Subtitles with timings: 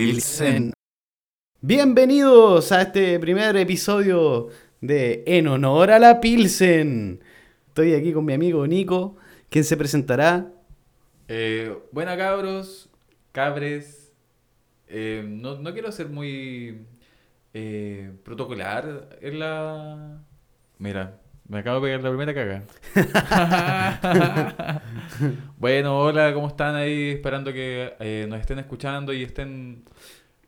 [0.00, 0.72] Pilsen.
[1.60, 4.48] Bienvenidos a este primer episodio
[4.80, 7.22] de En honor a la Pilsen.
[7.68, 9.16] Estoy aquí con mi amigo Nico,
[9.50, 10.50] quien se presentará.
[11.28, 12.88] Eh, buena cabros,
[13.32, 14.14] cabres.
[14.88, 16.86] Eh, no, no quiero ser muy
[17.52, 20.24] eh, protocolar en la...
[20.78, 22.62] Mira, me acabo de pegar la primera caga.
[25.58, 27.10] bueno, hola, ¿cómo están ahí?
[27.10, 29.82] Esperando que eh, nos estén escuchando y estén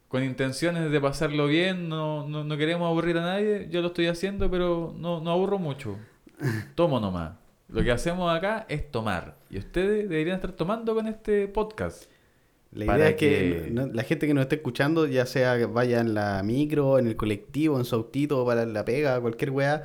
[0.06, 1.88] con intenciones de pasarlo bien.
[1.88, 3.66] No, no, no queremos aburrir a nadie.
[3.68, 5.98] Yo lo estoy haciendo, pero no, no aburro mucho.
[6.76, 7.32] Tomo nomás.
[7.68, 9.34] Lo que hacemos acá es tomar.
[9.50, 12.11] Y ustedes deberían estar tomando con este podcast.
[12.72, 13.28] La idea es que
[13.66, 16.98] que- no- la gente que nos esté escuchando, ya sea que vaya en la micro,
[16.98, 19.84] en el colectivo, en su autito, para la pega, cualquier weá,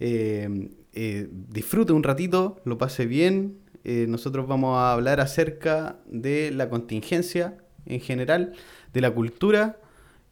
[0.00, 3.58] eh, eh, disfrute un ratito, lo pase bien.
[3.84, 7.56] Eh, nosotros vamos a hablar acerca de la contingencia
[7.86, 8.52] en general,
[8.92, 9.78] de la cultura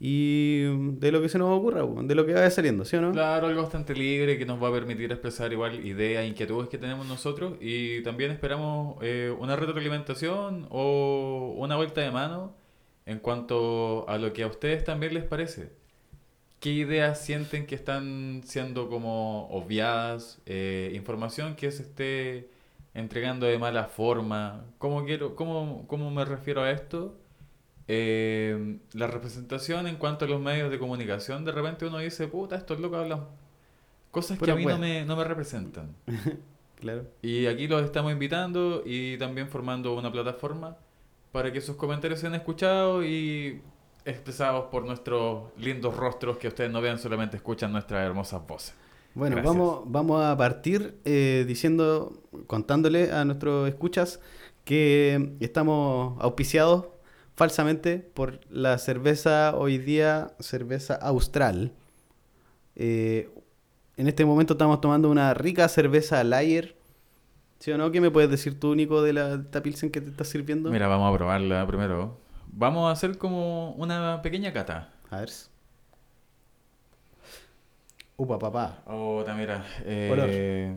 [0.07, 0.65] y
[0.99, 3.13] de lo que se nos ocurra, de lo que vaya saliendo, ¿sí o no?
[3.13, 7.07] Claro, algo bastante libre que nos va a permitir expresar igual ideas, inquietudes que tenemos
[7.07, 12.55] nosotros y también esperamos eh, una retroalimentación o una vuelta de mano
[13.07, 15.73] en cuanto a lo que a ustedes también les parece.
[16.61, 20.39] ¿Qué ideas sienten que están siendo como obviadas?
[20.45, 22.51] Eh, información que se esté
[22.93, 24.67] entregando de mala forma.
[24.77, 27.17] ¿Cómo quiero, cómo, cómo me refiero a esto?
[27.87, 32.57] Eh, la representación en cuanto a los medios de comunicación, de repente uno dice, puta,
[32.57, 33.27] estos locos hablan
[34.11, 35.95] cosas que a mí no me, no me representan.
[36.77, 37.07] Claro.
[37.23, 40.77] Y aquí los estamos invitando y también formando una plataforma
[41.33, 43.63] para que sus comentarios sean escuchados y
[44.05, 48.75] expresados por nuestros lindos rostros que ustedes no vean, solamente escuchan nuestras hermosas voces.
[49.15, 49.57] Bueno, Gracias.
[49.57, 54.21] vamos, vamos a partir eh, diciendo, contándole a nuestros escuchas
[54.65, 56.87] que estamos auspiciados
[57.35, 61.73] falsamente por la cerveza hoy día, cerveza austral.
[62.77, 63.31] Eh,
[63.97, 66.77] en este momento estamos tomando una rica cerveza Layer.
[67.59, 67.91] ¿Sí o no?
[67.91, 70.71] ¿Qué me puedes decir tú, Nico, de la esta Pilsen que te estás sirviendo?
[70.71, 72.19] Mira, vamos a probarla primero.
[72.49, 74.91] Vamos a hacer como una pequeña cata.
[75.11, 75.31] A ver.
[78.17, 78.83] Upa, papá.
[78.87, 79.65] Otra, mira.
[79.85, 80.77] Eh,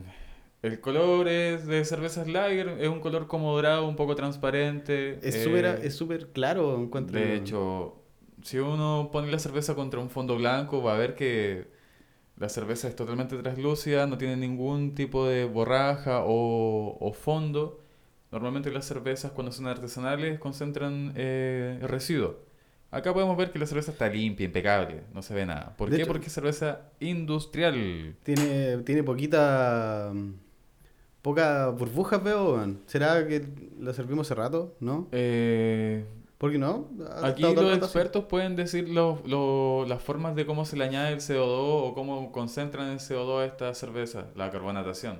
[0.63, 5.19] el color es de cervezas lager, es un color como dorado, un poco transparente.
[5.21, 7.17] Es eh, súper claro, encuentro.
[7.17, 7.95] De hecho,
[8.41, 11.67] si uno pone la cerveza contra un fondo blanco, va a ver que
[12.37, 17.81] la cerveza es totalmente translúcida, no tiene ningún tipo de borraja o, o fondo.
[18.31, 22.35] Normalmente las cervezas cuando son artesanales concentran eh, residuos.
[22.91, 25.75] Acá podemos ver que la cerveza está limpia, impecable, no se ve nada.
[25.77, 26.01] ¿Por De qué?
[26.03, 28.15] hecho- Porque es cerveza industrial.
[28.23, 30.11] Tiene, tiene poquita.
[31.27, 32.53] Poca burbujas, veo.
[32.53, 32.79] weón.
[32.85, 33.45] ¿Será que
[33.81, 34.77] la servimos hace rato?
[34.79, 35.09] ¿No?
[35.11, 36.05] Eh,
[36.37, 36.87] ¿Por qué no?
[37.21, 37.79] Aquí los así.
[37.83, 41.93] expertos pueden decir los- lo- las formas de cómo se le añade el CO2 o
[41.93, 45.17] cómo concentran el CO2 a esta cerveza, la carbonatación.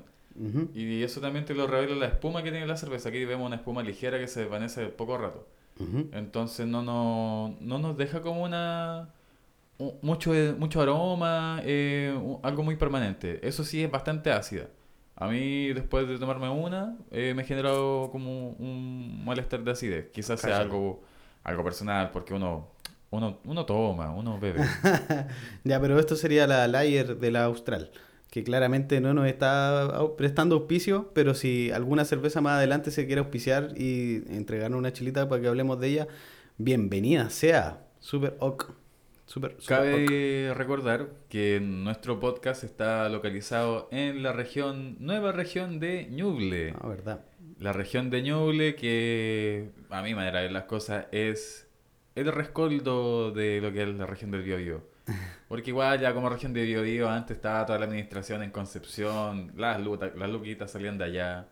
[0.74, 3.10] Y eso también te lo revela la espuma que tiene la cerveza.
[3.10, 5.46] Aquí vemos una espuma ligera que se desvanece al poco rato.
[6.14, 9.10] Entonces no, no, no nos deja como una...
[10.02, 13.46] Mucho, mucho aroma, eh, algo muy permanente.
[13.46, 14.68] Eso sí es bastante ácida.
[15.20, 20.12] A mí, después de tomarme una, eh, me ha generado como un malestar de acidez.
[20.12, 21.02] Quizás sea algo,
[21.44, 22.68] algo personal, porque uno,
[23.10, 24.62] uno, uno toma, uno bebe.
[25.64, 27.90] Ya, pero esto sería la Layer de la Austral.
[28.30, 33.20] Que claramente no nos está prestando auspicio, pero si alguna cerveza más adelante se quiere
[33.20, 36.08] auspiciar y entregarnos una chilita para que hablemos de ella,
[36.60, 37.88] bienvenida sea.
[38.00, 38.72] Super ok.
[39.28, 39.68] Super, super.
[39.68, 46.74] Cabe recordar que nuestro podcast está localizado en la región, nueva región de Ñuble.
[46.80, 47.26] Ah, verdad.
[47.60, 51.68] La región de Ñuble, que a mi manera de ver las cosas es
[52.16, 54.82] el rescoldo de lo que es la región del Biobío.
[55.50, 59.80] Porque igual ya como región de Biobío antes estaba toda la administración en Concepción, las,
[59.82, 61.48] luta- las luquitas salían de allá.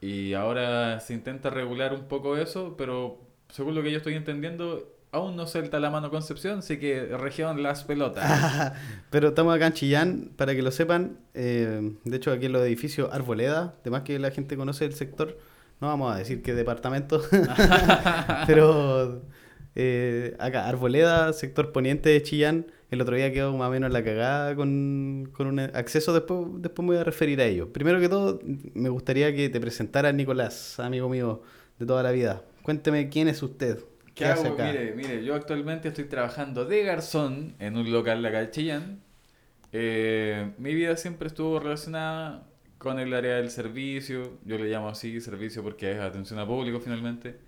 [0.00, 4.88] Y ahora se intenta regular un poco eso, pero según lo que yo estoy entendiendo,
[5.12, 8.72] aún no suelta la mano Concepción, así que región las pelotas.
[9.10, 11.18] Pero estamos acá en Chillán, para que lo sepan.
[11.34, 15.38] eh, de hecho, aquí en los edificios Arboleda, además que la gente conoce el sector,
[15.80, 17.22] no vamos a decir qué departamento,
[18.46, 19.22] pero
[19.74, 24.02] eh, acá, Arboleda, sector poniente de Chillán, el otro día quedó más o menos la
[24.02, 27.70] cagada con, con un acceso, después, después me voy a referir a ello.
[27.70, 28.40] Primero que todo,
[28.72, 31.42] me gustaría que te presentaras, Nicolás, amigo mío
[31.78, 32.42] de toda la vida.
[32.62, 33.78] Cuénteme quién es usted.
[34.14, 34.54] ¿Qué hace hago?
[34.54, 34.66] acá?
[34.70, 39.00] Mire, mire, yo actualmente estoy trabajando de garzón en un local de acá de Chillán.
[39.72, 42.46] Eh, mi vida siempre estuvo relacionada
[42.78, 46.80] con el área del servicio, yo le llamo así servicio porque es atención a público
[46.80, 47.38] finalmente.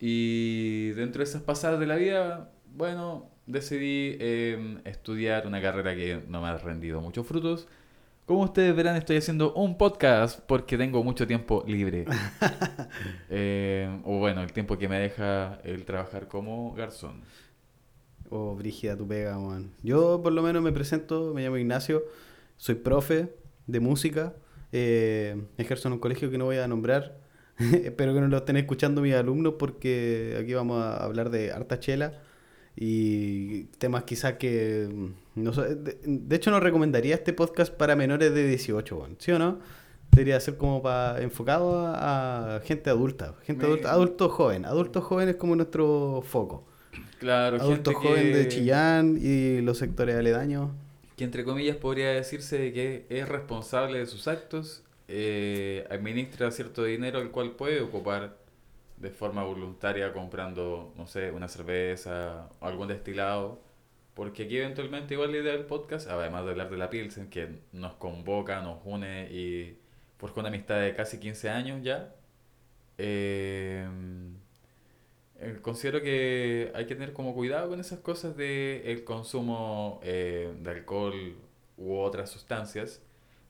[0.00, 6.22] Y dentro de esas pasadas de la vida, bueno, decidí eh, estudiar una carrera que
[6.28, 7.68] no me ha rendido muchos frutos.
[8.30, 12.04] Como ustedes verán, estoy haciendo un podcast porque tengo mucho tiempo libre.
[13.28, 17.22] Eh, o bueno, el tiempo que me deja el trabajar como garzón.
[18.28, 19.72] Oh, brígida tu pega, man.
[19.82, 22.04] Yo por lo menos me presento, me llamo Ignacio,
[22.56, 23.34] soy profe
[23.66, 24.34] de música,
[24.70, 27.18] eh, ejerzo en un colegio que no voy a nombrar,
[27.58, 31.80] espero que no lo estén escuchando mis alumnos porque aquí vamos a hablar de harta
[31.80, 32.20] chela
[32.76, 34.88] y temas quizás que...
[34.92, 39.16] mm, No, de, de hecho no recomendaría este podcast para menores de 18, man.
[39.18, 39.58] ¿sí o no?
[40.12, 45.04] Debería ser como para enfocado a, a gente adulta, gente Me- adulta, adulto joven, adultos
[45.04, 46.64] jóvenes como nuestro foco.
[47.20, 50.70] Claro, Adulto gente joven de Chillán y los sectores aledaños.
[51.16, 57.20] que entre comillas podría decirse que es responsable de sus actos, eh, administra cierto dinero
[57.20, 58.36] el cual puede ocupar
[59.00, 63.60] de forma voluntaria comprando, no sé, una cerveza o algún destilado,
[64.14, 67.60] porque aquí eventualmente igual la idea del podcast, además de hablar de la Pilsen, que
[67.72, 69.78] nos convoca, nos une y
[70.18, 72.14] forja una amistad de casi 15 años ya,
[72.98, 73.88] eh,
[75.40, 80.54] eh, considero que hay que tener como cuidado con esas cosas de el consumo eh,
[80.60, 81.36] de alcohol
[81.78, 83.02] u otras sustancias.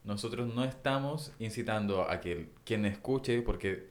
[0.04, 3.89] Nosotros no estamos incitando a que quien escuche, porque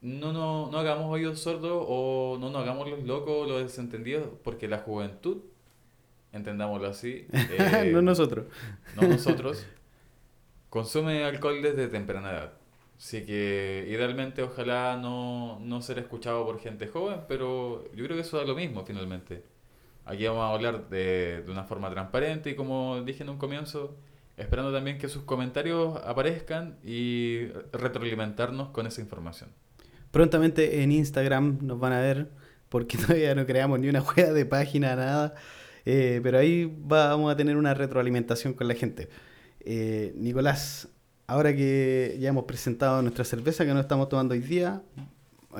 [0.00, 4.68] no, no, no hagamos oídos sordos o no nos hagamos los locos, los desentendidos, porque
[4.68, 5.38] la juventud,
[6.32, 8.46] entendámoslo así, eh, no nosotros.
[8.96, 9.66] no nosotros,
[10.70, 12.52] consume alcohol desde temprana edad.
[12.96, 18.22] Así que idealmente ojalá no, no ser escuchado por gente joven, pero yo creo que
[18.22, 19.44] eso da lo mismo finalmente.
[20.04, 23.96] Aquí vamos a hablar de, de una forma transparente y como dije en un comienzo,
[24.36, 29.50] esperando también que sus comentarios aparezcan y retroalimentarnos con esa información.
[30.10, 32.30] Prontamente en Instagram nos van a ver,
[32.68, 35.34] porque todavía no creamos ni una juega de página, nada.
[35.84, 39.08] Eh, pero ahí vamos a tener una retroalimentación con la gente.
[39.60, 40.88] Eh, Nicolás,
[41.26, 44.82] ahora que ya hemos presentado nuestra cerveza que nos estamos tomando hoy día,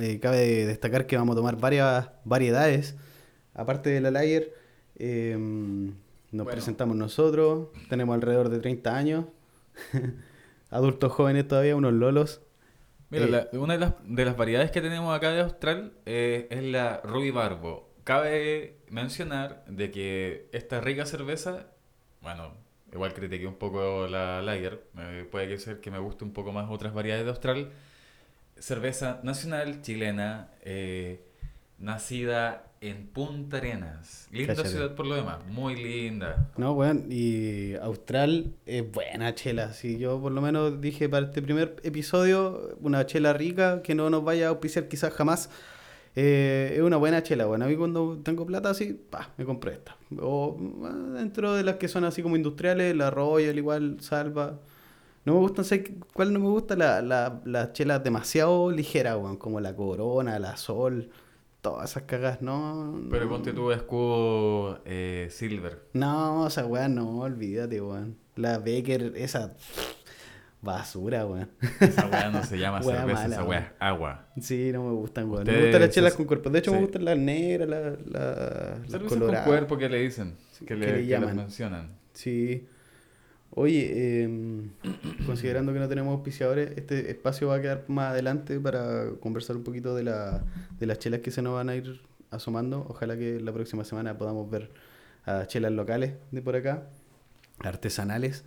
[0.01, 2.97] eh, cabe destacar que vamos a tomar varias variedades.
[3.55, 4.53] Aparte de la Lager,
[4.97, 6.51] eh, nos Bueno.
[6.51, 9.25] presentamos nosotros, tenemos alrededor de 30 años,
[10.71, 12.43] adultos jóvenes todavía, unos lolos.
[13.11, 16.47] Mira, Eh, la- una de las, de las variedades que tenemos acá de Austral eh,
[16.51, 17.89] es la Ruby Barbo.
[18.05, 21.67] Cabe mencionar de que esta rica cerveza,
[22.23, 22.55] bueno,
[22.93, 26.53] igual critiqué un poco la Lager, eh, puede que ser que me guste un poco
[26.53, 27.71] más otras variedades de Austral.
[28.59, 31.23] Cerveza nacional chilena, eh,
[31.79, 34.29] nacida en Punta Arenas.
[34.31, 36.51] Linda ciudad por lo demás, muy linda.
[36.57, 39.73] No, weón, y Austral es buena chela.
[39.73, 44.11] Si yo por lo menos dije para este primer episodio, una chela rica que no
[44.11, 45.51] nos vaya a auspiciar quizás jamás.
[46.17, 47.65] eh, es una buena chela, bueno.
[47.65, 49.97] A mí cuando tengo plata así, pa, me compré esta.
[50.21, 54.61] O ah, dentro de las que son así como industriales, la Royal igual, Salva.
[55.25, 56.77] No me gustan, ¿sabes cuál no me gusta?
[56.77, 61.11] La, la, las chelas demasiado ligeras, weón, como la Corona, la Sol,
[61.61, 63.01] todas esas cagas, no.
[63.11, 65.89] Pero ponte tu escudo eh, Silver.
[65.93, 68.17] No, esa weá no, olvídate, weón.
[68.37, 69.55] La Becker, esa
[70.63, 71.51] basura, weón.
[71.81, 74.27] Esa weá no se llama cerveza, mala, esa weá es agua.
[74.41, 75.47] Sí, no me gustan, weón.
[75.47, 76.51] Me gustan las chelas con cuerpo.
[76.51, 79.47] De hecho, me gustan las negras, las la, las Cerveza con coloradas.
[79.47, 81.99] cuerpo que le dicen, que que le, mencionan.
[82.13, 82.67] Sí.
[83.51, 84.71] Oye, em,
[85.27, 89.65] considerando que no tenemos auspiciadores, este espacio va a quedar más adelante para conversar un
[89.65, 90.45] poquito de, la,
[90.79, 92.01] de las chelas que se nos van a ir
[92.31, 92.87] asomando.
[92.89, 94.71] Ojalá que la próxima semana podamos ver
[95.25, 96.89] a chelas locales de por acá,
[97.61, 98.45] artesanales.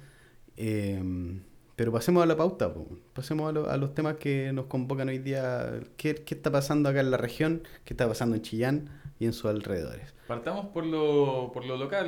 [0.58, 1.42] Em,
[1.76, 2.74] pero pasemos a la pauta,
[3.14, 5.82] pasemos a, lo- a los temas que nos convocan hoy día.
[5.98, 7.64] ¿Qué, ¿Qué está pasando acá en la región?
[7.86, 8.90] ¿Qué está pasando en Chillán
[9.20, 10.14] y en sus alrededores?
[10.32, 12.06] Partamos por lo, por lo local.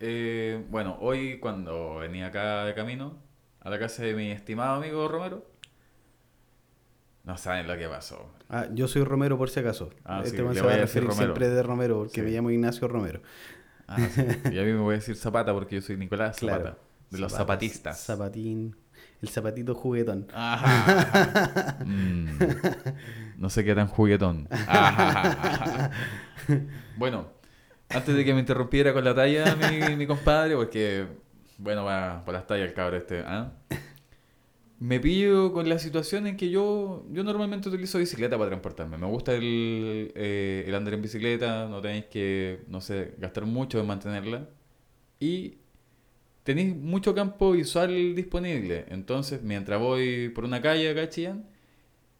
[0.00, 3.18] Eh, bueno, hoy cuando venía acá de camino
[3.60, 5.44] a la casa de mi estimado amigo Romero,
[7.24, 8.32] no saben lo que pasó.
[8.48, 9.90] Ah, yo soy Romero por si acaso.
[10.02, 12.22] Ah, este sí, man se va a referir siempre de Romero porque Sí.
[12.22, 13.20] me llamo Ignacio Romero.
[13.86, 14.22] Ah, sí.
[14.50, 16.76] Y a mí me voy a decir Zapata porque yo soy Nicolás Zapata, Claro.
[17.10, 18.00] de los zapatistas.
[18.02, 18.76] Zapatín.
[19.20, 20.26] El zapatito juguetón.
[20.32, 21.76] Ajá.
[21.84, 22.28] Mm.
[23.36, 24.48] No sé qué tan juguetón.
[24.50, 25.90] Ajá.
[26.96, 27.36] Bueno,
[27.90, 31.06] antes de que me interrumpiera con la talla mi, mi compadre, porque,
[31.58, 33.52] bueno, va por las tallas el cabrón este, ¿ah?
[34.80, 38.96] Me pillo con la situación en que yo, yo normalmente utilizo bicicleta para transportarme.
[38.96, 43.80] Me gusta el, eh, el andar en bicicleta, no tenéis que, no sé, gastar mucho
[43.80, 44.48] en mantenerla.
[45.18, 45.58] Y
[46.44, 48.84] tenéis mucho campo visual disponible.
[48.88, 51.46] Entonces, mientras voy por una calle acá Chillán,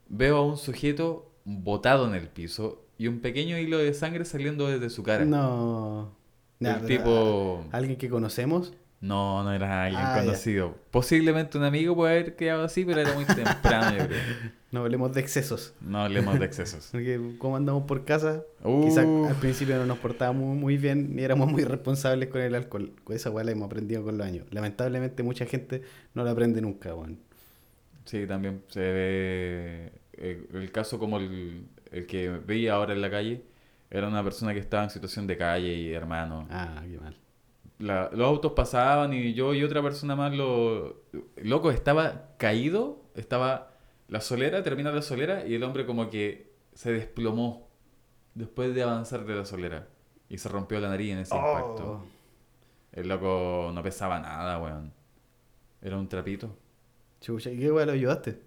[0.08, 4.68] veo a un sujeto botado en el piso y un pequeño hilo de sangre saliendo
[4.68, 5.24] desde su cara.
[5.24, 6.12] No.
[6.60, 7.64] El tipo...
[7.72, 8.74] ¿Alguien que conocemos?
[9.00, 10.24] No, no era alguien Ah, ya.
[10.24, 10.74] conocido.
[10.90, 14.18] Posiblemente un amigo puede haber quedado así, pero era muy temprano, yo creo.
[14.70, 15.72] No hablemos de excesos.
[15.80, 16.88] No hablemos de excesos.
[16.92, 18.84] Porque como andamos por casa, Uh.
[18.84, 22.92] quizás al principio no nos portábamos muy bien ni éramos muy responsables con el alcohol.
[23.04, 24.44] Con esa weá la hemos aprendido con los años.
[24.50, 25.80] Lamentablemente mucha gente
[26.12, 27.18] no la aprende nunca, weón.
[28.04, 33.10] Sí, también se ve eh, el caso como el, el que veía ahora en la
[33.10, 33.44] calle.
[33.90, 36.46] Era una persona que estaba en situación de calle y hermano.
[36.50, 37.16] Ah, qué mal.
[37.78, 41.04] La- los autos pasaban y yo y otra persona más lo...
[41.36, 43.70] Loco, estaba caído, estaba
[44.08, 47.68] la solera, termina la solera y el hombre como que se desplomó
[48.34, 49.88] después de avanzar de la solera
[50.28, 52.02] y se rompió la nariz en ese impacto.
[52.02, 52.04] Oh.
[52.92, 54.92] El loco no pesaba nada, weón.
[55.80, 56.56] Era un trapito.
[57.20, 58.40] Chucha, ¿y qué weá lo ayudaste?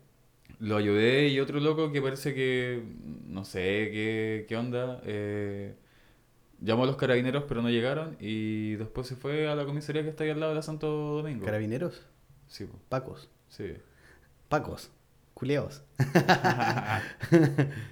[0.62, 2.84] Lo ayudé y otro loco que parece que,
[3.26, 5.76] no sé qué, qué onda, eh,
[6.60, 10.10] llamó a los carabineros pero no llegaron y después se fue a la comisaría que
[10.10, 11.44] está ahí al lado de la Santo Domingo.
[11.46, 12.06] ¿Carabineros?
[12.48, 13.30] Sí, po, Pacos.
[13.50, 13.74] sí.
[14.50, 14.92] Pacos.
[15.42, 15.82] Culeados.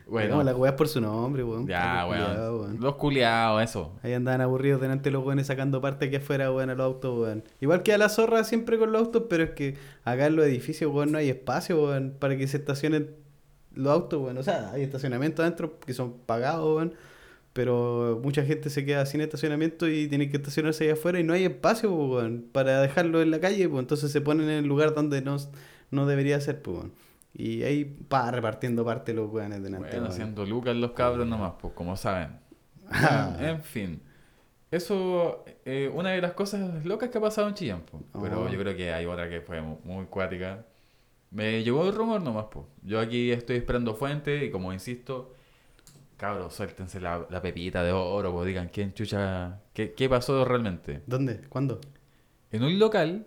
[0.06, 1.66] Bueno, No, la weá por su nombre, weón.
[1.68, 2.78] ya, culiados, weón.
[2.80, 3.96] Los culiados, eso.
[4.04, 7.20] Ahí andaban aburridos delante de los weones sacando parte aquí afuera, weón, a los autos,
[7.20, 7.44] weón.
[7.60, 10.46] Igual que a la zorra siempre con los autos, pero es que acá en los
[10.46, 13.16] edificios, weón, no hay espacio, weón, para que se estacionen
[13.74, 14.38] los autos, weón.
[14.38, 16.94] O sea, hay estacionamientos adentro que son pagados, weón.
[17.54, 21.34] Pero mucha gente se queda sin estacionamiento y tiene que estacionarse ahí afuera y no
[21.34, 24.94] hay espacio, weón, para dejarlo en la calle, pues entonces se ponen en el lugar
[24.94, 25.38] donde no,
[25.90, 26.92] no debería ser, pues, weón.
[27.34, 31.74] Y ahí, pa, repartiendo parte los weones delante, Bueno, haciendo lucas los cabros nomás, pues
[31.74, 32.40] como saben.
[33.40, 34.02] En, fin.
[34.72, 38.02] Eso, eh, una de las cosas locas que ha pasado en Chillán, po.
[38.22, 38.50] pero Oh.
[38.50, 40.66] yo creo que hay otra que fue mu- muy, cuática.
[41.32, 42.66] Me llegó el rumor nomás, pues.
[42.84, 45.34] Yo aquí estoy esperando fuente y como insisto,
[46.18, 51.02] cabros, suéltense la, la pepita de oro, pues digan quién chucha, qué, qué pasó realmente.
[51.06, 51.42] ¿Dónde?
[51.50, 51.80] ¿Cuándo?
[52.52, 53.26] En un local,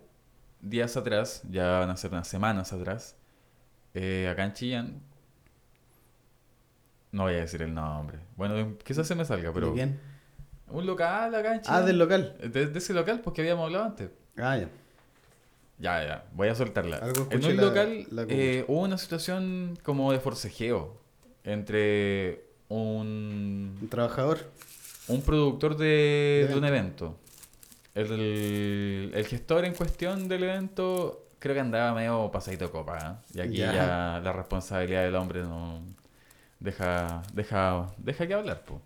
[0.61, 3.17] días atrás, ya van a ser unas semanas atrás,
[3.93, 5.01] eh, acá en Chillán,
[7.11, 8.19] no voy a decir el nombre.
[8.35, 9.67] Bueno, quizás se me salga, pero...
[9.67, 9.99] ¿De quién?
[10.69, 11.83] Un local acá en Chillán.
[11.83, 12.35] Ah, del local.
[12.41, 14.09] De, de ese local, pues que habíamos hablado antes.
[14.37, 14.69] Ah, ya.
[15.79, 16.97] Ya, ya, voy a soltarla.
[16.97, 20.97] Algo en un la- local la eh, hubo una situación como de forcejeo
[21.43, 24.39] entre un, Un trabajador.
[25.07, 27.17] un productor de, De de un evento.
[27.95, 28.13] evento.
[28.15, 33.19] El, el gestor en cuestión del evento creo que andaba medio pasadito copa.
[33.33, 33.37] ¿eh?
[33.37, 33.73] Y aquí Ya.
[33.73, 34.21] ya.
[34.23, 35.81] la responsabilidad del hombre no
[36.61, 38.79] deja, deja, deja que hablar, pues.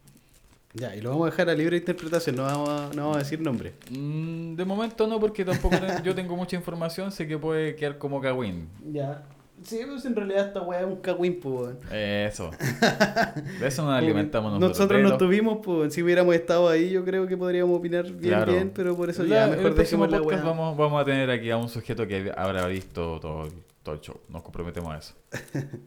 [0.74, 3.20] Ya, y lo vamos a dejar a libre interpretación, no vamos a, no vamos a
[3.20, 3.76] decir nombre.
[3.92, 8.20] Mm, De momento no, porque tampoco yo tengo mucha información, sé que puede quedar como
[8.22, 8.68] cagüín.
[8.92, 9.24] Ya.
[9.64, 11.76] Sí, pues en realidad esta weá es un cagüín, pues.
[11.92, 12.52] Eso.
[13.60, 14.70] De eso nos alimentamos nosotros.
[14.78, 18.06] Nosotros de no lo- tuvimos, pues, si hubiéramos estado ahí, yo creo que podríamos opinar
[18.06, 18.52] bien, Claro.
[18.54, 20.54] bien, pero por eso La- ya mejor el próximo dejemos la podcast weá.
[20.54, 23.52] vamos, vamos a tener aquí a un sujeto que habrá visto todo el,
[23.84, 24.20] todo el show.
[24.30, 25.14] Nos comprometemos a eso.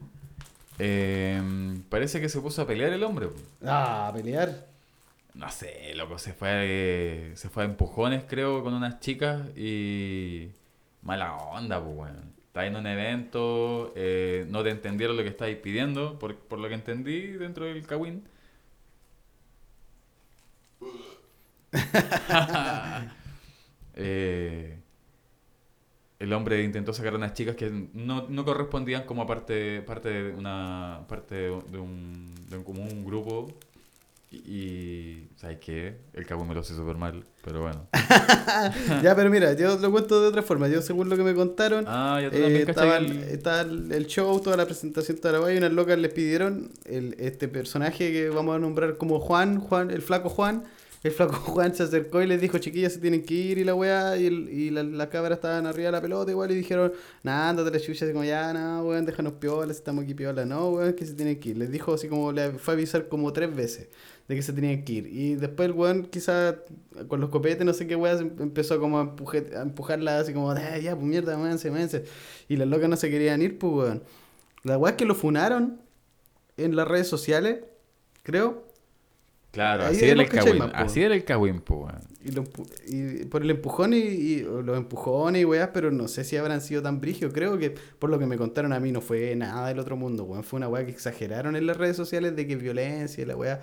[0.83, 1.39] Eh,
[1.89, 3.27] parece que se puso a pelear el hombre.
[3.63, 4.67] Ah, a pelear.
[5.35, 10.49] No sé, loco, se fue, eh, se fue a empujones, creo, con unas chicas y...
[11.03, 12.30] Mala onda, pues, weón.
[12.51, 16.67] Está en un evento, eh, no te entendieron lo que estáis pidiendo, por, por lo
[16.67, 18.23] que entendí dentro del Kawin.
[23.93, 24.79] Eh,
[26.19, 30.33] el hombre intentó sacar a unas chicas que no, no correspondían como parte, parte de
[30.33, 33.47] una parte de un, de como un grupo
[34.33, 35.97] y, ¿sabes qué?
[36.13, 37.89] El cabo me lo hace súper mal, pero bueno.
[39.03, 40.69] ya, pero mira, yo lo cuento de otra forma.
[40.69, 43.65] Yo, según lo que me contaron, Ah, tú eh, estaba, el, estaba
[44.05, 48.13] show, toda la presentación, toda la weá, y unas locas les pidieron el, este personaje
[48.13, 50.63] que vamos a nombrar como Juan, Juan, el flaco Juan.
[51.03, 53.75] El flaco Juan se acercó y les dijo, chiquillas, se tienen que ir y la
[53.75, 56.93] weá, y, el, y la, la cabra estaban arriba de la pelota igual, y dijeron,
[57.23, 60.69] nada, andate la chucha, así como, ya, no, weón, déjanos piola, estamos aquí piola, no,
[60.69, 61.57] weón, que se tienen que ir.
[61.57, 63.89] Les dijo así como, le fue a avisar como tres veces
[64.31, 65.07] de que se tenían que ir.
[65.07, 66.55] Y después el weón, quizá
[67.09, 70.31] con los copetes, no sé qué se em- empezó como a, empuje- a empujarla así
[70.33, 72.05] como, "Ah, ya, pues mierda, váyanse, váyanse.
[72.47, 74.03] Y las locas no se querían ir, pues weón.
[74.63, 75.81] La weá es que lo funaron
[76.55, 77.59] en las redes sociales,
[78.23, 78.63] creo.
[79.51, 80.33] Claro, Ahí así era el po.
[80.73, 81.25] Así era el
[81.59, 81.99] po, weón.
[82.23, 82.43] Y, lo
[82.87, 86.61] y por el empujón y, y- los empujones y weas, pero no sé si habrán
[86.61, 87.33] sido tan brigios.
[87.33, 90.23] Creo que por lo que me contaron a mí no fue nada del otro mundo,
[90.23, 90.45] weón.
[90.45, 93.61] Fue una wea que exageraron en las redes sociales de que violencia y la wea.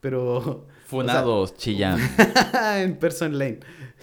[0.00, 0.66] Pero.
[0.86, 1.98] Funados, Chillán.
[2.76, 3.60] en Person Lane.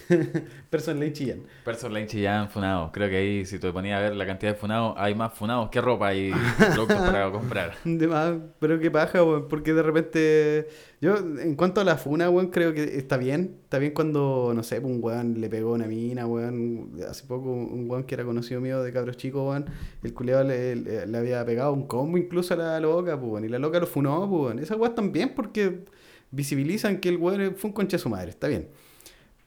[0.69, 1.43] Person Lane Chillán.
[1.65, 2.91] Person Lane Chillán, funados.
[2.93, 5.69] Creo que ahí, si te ponías a ver la cantidad de funados, hay más funados
[5.69, 7.75] que ropa y productos para comprar.
[7.83, 10.67] De más, pero qué paja, weón, porque de repente.
[11.01, 13.57] Yo, en cuanto a la funa, weón, creo que está bien.
[13.69, 16.91] Bien cuando, no sé, un weón le pegó una mina, weón.
[17.07, 19.65] Hace poco, un weón que era conocido mío de cabros chicos, weón,
[20.03, 23.49] el culeado le, le- le había pegado un combo incluso a la loca, pues, y
[23.49, 24.57] la loca lo funó, pues.
[24.59, 25.83] Esas weas también porque
[26.31, 28.69] visibilizan que el weón fue un concha de su madre, está bien.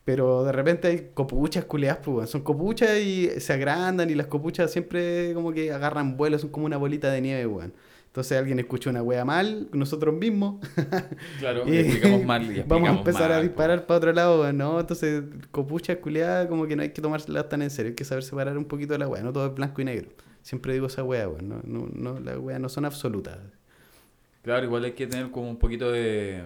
[0.05, 2.31] Pero de repente hay copuchas culeadas, pues.
[2.31, 6.67] Son copuchas y se agrandan y las copuchas siempre como que agarran vuelo, son como
[6.67, 7.75] una bolita de nieve, weón.
[8.11, 10.57] Entonces alguien escucha una wea mal, nosotros mismos,
[11.39, 14.81] Claro, y explicamos mal y vamos a empezar a disparar para otro lado, ¿no?
[14.81, 18.25] Entonces, copuchas culeadas como que no hay que tomárselas tan en serio, hay que saber
[18.25, 20.11] separar un poquito de la wea, no todo es blanco y negro.
[20.43, 23.39] Siempre digo esa wea, weón, no, no, no, las weas no son absolutas.
[24.43, 26.43] Claro, igual hay que tener como un poquito de,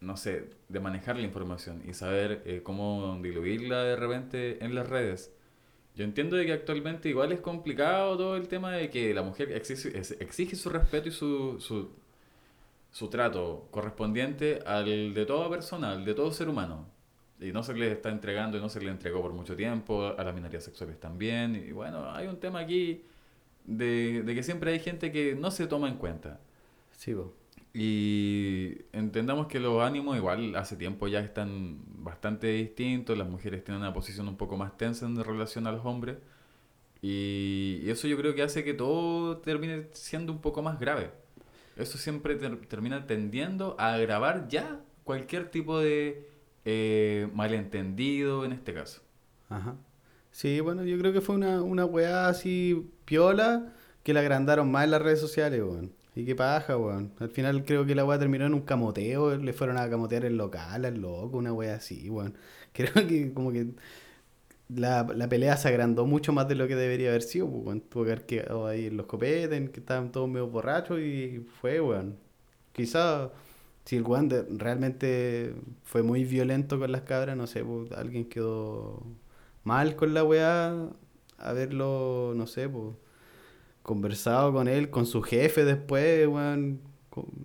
[0.00, 4.88] no sé, de manejar la información y saber eh, cómo diluirla de repente en las
[4.88, 5.32] redes.
[5.96, 9.50] Yo entiendo de que actualmente igual es complicado todo el tema de que la mujer
[9.52, 11.90] exige, exige su respeto y su, su,
[12.90, 16.86] su trato correspondiente al de toda persona, al de todo ser humano.
[17.40, 20.22] Y no se le está entregando y no se le entregó por mucho tiempo, a
[20.22, 21.56] las minorías sexuales también.
[21.56, 23.02] Y bueno, hay un tema aquí
[23.64, 26.40] de, de que siempre hay gente que no se toma en cuenta.
[26.92, 27.14] Sí.
[27.78, 33.82] Y entendamos que los ánimos igual hace tiempo ya están bastante distintos, las mujeres tienen
[33.82, 36.16] una posición un poco más tensa en relación a los hombres
[37.02, 41.10] y, eso yo creo que hace que todo termine siendo un poco más grave.
[41.76, 46.26] Eso siempre ter- termina tendiendo a agravar ya cualquier tipo de
[46.64, 49.02] eh, malentendido en este caso.
[49.50, 49.76] Ajá.
[50.32, 54.84] Sí, bueno, yo creo que fue una, una weá así piola que la agrandaron más
[54.84, 55.92] en las redes sociales, weón.
[56.16, 57.14] Y qué paja, weón.
[57.20, 60.36] Al final creo que la weá terminó en un camoteo, le fueron a camotear el
[60.36, 62.36] local, al loco, una weá así, weón.
[62.72, 63.68] Creo que como que
[64.68, 67.80] la, la pelea se agrandó mucho más de lo que debería haber sido, pues, weón.
[67.82, 71.80] Tuvo que haber quedado ahí en los copetes, que estaban todos medio borrachos y fue,
[71.80, 72.18] weón.
[72.72, 73.32] Quizá
[73.84, 79.02] si el weón realmente fue muy violento con las cabras, no sé, pues, alguien quedó
[79.64, 80.90] mal con la weá,
[81.38, 82.94] haberlo, no sé, pues,
[83.86, 86.80] conversado con él, con su jefe después, weón,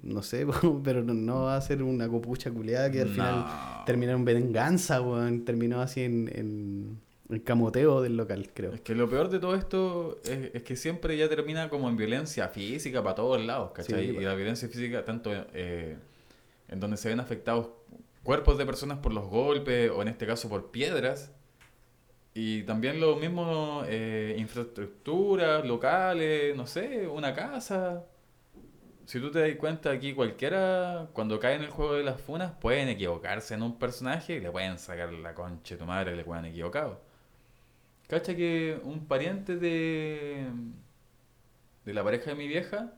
[0.02, 3.46] no sé, pues, pero no, no va a ser una copucha culiada que al final
[3.86, 7.00] terminó en venganza, weón, terminó así en, en,
[7.30, 8.74] en camoteo del local, creo.
[8.74, 11.96] Es que lo peor de todo esto es, es que siempre ya termina como en
[11.96, 14.06] violencia física para todos lados, ¿cachai?
[14.06, 14.26] Sí, y pues.
[14.26, 15.96] la violencia física, tanto eh,
[16.70, 17.68] en donde se ven afectados
[18.24, 21.32] cuerpos de personas por los golpes, o en este caso por piedras,
[22.34, 28.06] y también los mismos eh, infraestructuras locales, no sé, una casa.
[29.06, 32.54] Si tú te das cuenta aquí, cualquiera, cuando cae en el juego de las funas,
[32.54, 36.24] pueden equivocarse en un personaje y le pueden sacar la concha de tu madre, le
[36.24, 37.02] pueden equivocado.
[38.08, 40.48] Cacha que un pariente de,
[41.86, 42.94] de la pareja de mi vieja,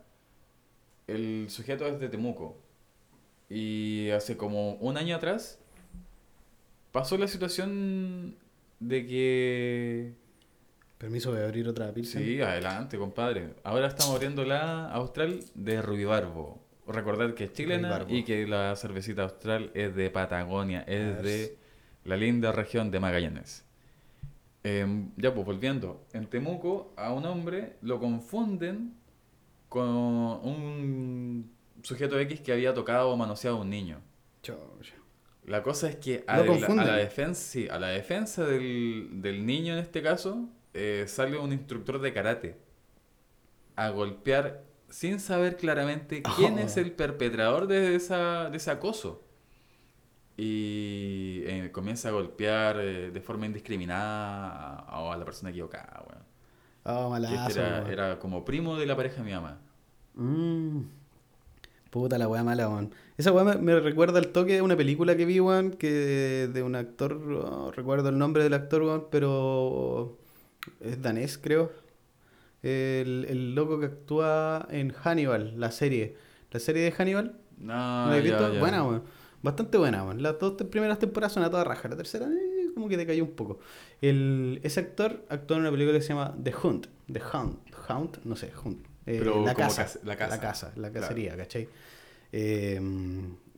[1.08, 2.60] el sujeto es de Temuco.
[3.50, 5.60] Y hace como un año atrás
[6.92, 8.38] pasó la situación
[8.88, 10.14] de que...
[10.98, 12.20] Permiso de abrir otra pizza.
[12.20, 13.56] Sí, adelante, compadre.
[13.64, 16.64] Ahora estamos abriendo la Austral de Rubibarbo.
[16.88, 21.58] Recordad que es chilena y que la cervecita Austral es de Patagonia, es de
[22.04, 23.66] la linda región de Magallanes.
[24.64, 26.06] Em, ya, pues volviendo.
[26.14, 28.94] En Temuco a un hombre lo confunden
[29.68, 34.00] con un sujeto X que había tocado o manoseado a un niño.
[34.42, 34.94] Chocha.
[35.46, 36.88] La cosa es que a, la, a confunden.
[36.88, 41.52] la defensa, sí, a la defensa del, del niño en este caso, eh, sale un
[41.54, 42.58] instructor de karate
[43.76, 46.60] a golpear sin saber claramente quién Oh.
[46.60, 49.24] es el perpetrador de, esa, de ese acoso.
[50.36, 56.04] Y eh, comienza a golpear eh, de forma indiscriminada a, a la persona equivocada.
[56.86, 59.62] Ah, Que este malazo, era, era como primo de la pareja de mi mamá.
[60.16, 60.82] Mm.
[61.94, 62.92] Puta la weá mala, weón.
[63.18, 66.64] Esa weá me, me recuerda al toque de una película que vi, weón, que de
[66.64, 70.18] un actor, no recuerdo el nombre del actor, weón, pero
[70.80, 71.72] es danés, creo.
[72.64, 76.18] El, el loco que actúa en Hannibal, la serie.
[76.50, 78.60] La serie de Hannibal, No, ¿la ya, ya.
[78.60, 79.04] Buena, weón.
[79.44, 80.24] Bastante buena, weón.
[80.24, 81.90] Las dos primeras temporadas son a toda raja.
[81.90, 83.60] La tercera, eh, como que te cayó un poco.
[84.02, 86.88] El, ese actor actuó en una película que se llama The Hunt.
[87.12, 87.60] The Hunt.
[87.88, 88.93] Hunt, no sé, Hunt.
[89.06, 90.36] Eh, Pero la, casa, cas- la casa.
[90.36, 91.08] La casa, la Claro.
[91.08, 91.68] cacería, ¿cachai?
[92.32, 92.80] Eh,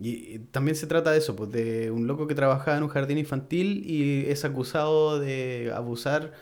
[0.01, 2.89] y, y también se trata de eso, pues de un loco que trabajaba en un
[2.89, 6.33] jardín infantil y es acusado de abusar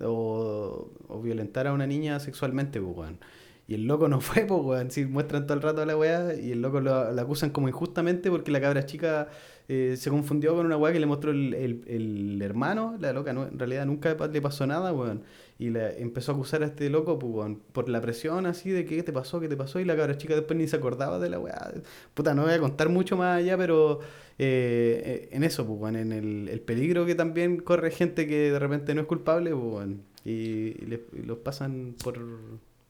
[0.00, 3.18] o, o violentar a una niña sexualmente, pues, weón.
[3.66, 4.90] Y el loco no fue, pues, weón.
[4.90, 7.68] Sí, muestran todo el rato a la weá y el loco lo, lo acusan como
[7.68, 9.28] injustamente porque la cabra chica
[9.68, 12.96] eh, se confundió con una weá que le mostró el, el- el hermano.
[13.00, 15.22] La loca no, en realidad nunca le pasó nada, weón.
[15.60, 19.02] Y le empezó a acusar a este loco, pues, por la presión así de qué
[19.02, 19.78] te pasó, qué te pasó.
[19.78, 21.72] Y la cabra chica después ni se acordaba de la weá.
[22.14, 24.00] Puta, no voy a contar mucho más allá, pero
[24.38, 28.58] eh, eh, en eso, pues, en el, el peligro que también corre gente que de
[28.58, 29.88] repente no es culpable, pues.
[30.24, 32.18] Y, les- los pasan por...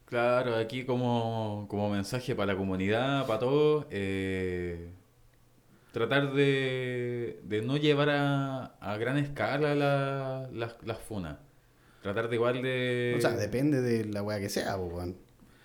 [0.05, 4.91] Claro, aquí como, como mensaje para la comunidad, para todos, eh,
[5.91, 11.37] tratar de, de no llevar a, a gran escala la- las, las funas.
[12.01, 13.13] Tratar de igual de...
[13.17, 15.17] O sea, depende de la weá que sea, pues, weón.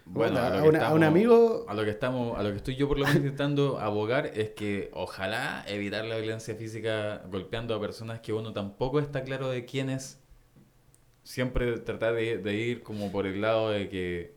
[0.04, 1.64] Bueno, a, a, una- a un estamos- amigo...
[1.68, 4.50] A lo que estamos, a lo que estoy yo por lo menos intentando abogar es
[4.50, 9.64] que ojalá evitar la violencia física golpeando a personas que uno tampoco está claro de
[9.64, 10.20] quién es.
[11.24, 14.36] Siempre tratar de, de ir como por el lado de que,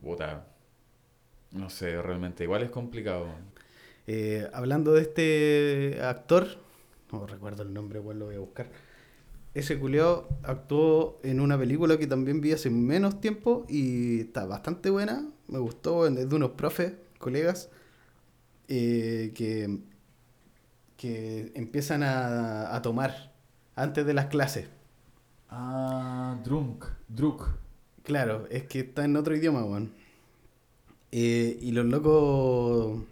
[0.00, 0.46] puta,
[1.50, 3.26] no sé, realmente igual es complicado.
[4.06, 6.46] Eh, hablando de este actor,
[7.12, 8.70] no recuerdo el nombre, igual lo voy a buscar.
[9.54, 14.88] Ese culiao actuó en una película que también vi hace menos tiempo y está bastante
[14.90, 15.28] buena.
[15.48, 17.68] Me gustó, es de unos profes, colegas,
[18.68, 19.78] eh, que,
[20.96, 23.32] que empiezan a, a tomar
[23.76, 24.68] antes de las clases.
[25.50, 27.48] Ah, drunk, druk.
[28.04, 29.92] Claro, es que está en otro idioma, weón.
[31.12, 33.02] Eh, y los locos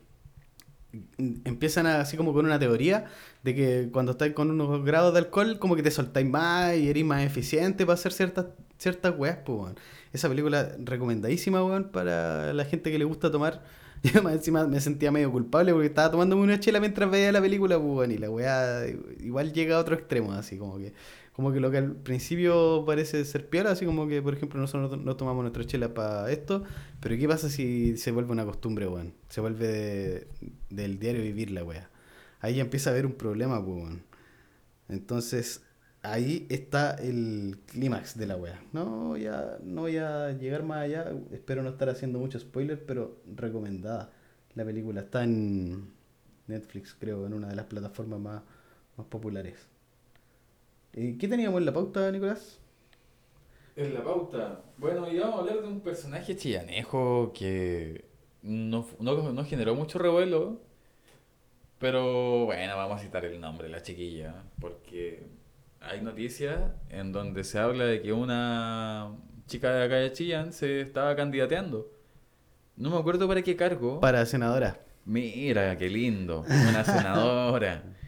[1.45, 3.07] empiezan a- así como con una teoría
[3.43, 6.89] de que cuando estáis con unos grados de alcohol, como que te soltáis más y
[6.89, 8.47] eres más eficiente para hacer ciertas,
[8.79, 9.75] ciertas weas, pues.
[10.13, 13.63] Esa película recomendadísima, weón, para la gente que le gusta tomar.
[14.03, 17.41] Yo más encima me sentía medio culpable porque estaba tomándome una chela mientras veía la
[17.41, 18.87] película, pues, y la wea
[19.21, 20.95] igual llega a otro extremo, así como que
[21.33, 24.99] como que lo que al principio parece ser piola, así como que, por ejemplo, nosotros
[25.01, 26.65] no, tomamos nuestra chela para esto,
[27.01, 29.15] pero ¿qué pasa si se vuelve una costumbre, weón?
[29.29, 30.29] Se vuelve de-
[30.71, 31.91] del diario vivir la wea.
[32.41, 34.03] Ahí ya empieza a haber un problema, weón.
[34.89, 35.63] Entonces,
[36.03, 38.61] ahí está el clímax de la wea.
[38.73, 42.85] No voy, a, no voy a llegar más allá, espero no estar haciendo mucho spoiler,
[42.85, 44.13] pero recomendada.
[44.55, 45.93] La película está en
[46.49, 48.43] Netflix, creo, en una de las plataformas más,
[48.97, 49.69] más populares.
[50.95, 52.59] ¿Y qué teníamos en la pauta, Nicolás?
[53.77, 54.63] En la pauta.
[54.77, 58.05] Bueno, y vamos a hablar de un personaje chillanejo que
[58.43, 60.61] no, no, no generó mucho revuelo.
[61.79, 64.35] Pero bueno, vamos a citar el nombre la chiquilla.
[64.61, 65.23] Porque
[65.81, 70.83] hay noticias en donde se habla de que una chica de acá de Chillán se
[70.83, 71.91] estaba candidateando.
[72.77, 74.01] No me acuerdo para qué cargo.
[74.01, 74.79] Para senadora.
[75.07, 76.45] Mira, qué lindo.
[76.69, 77.83] Una senadora.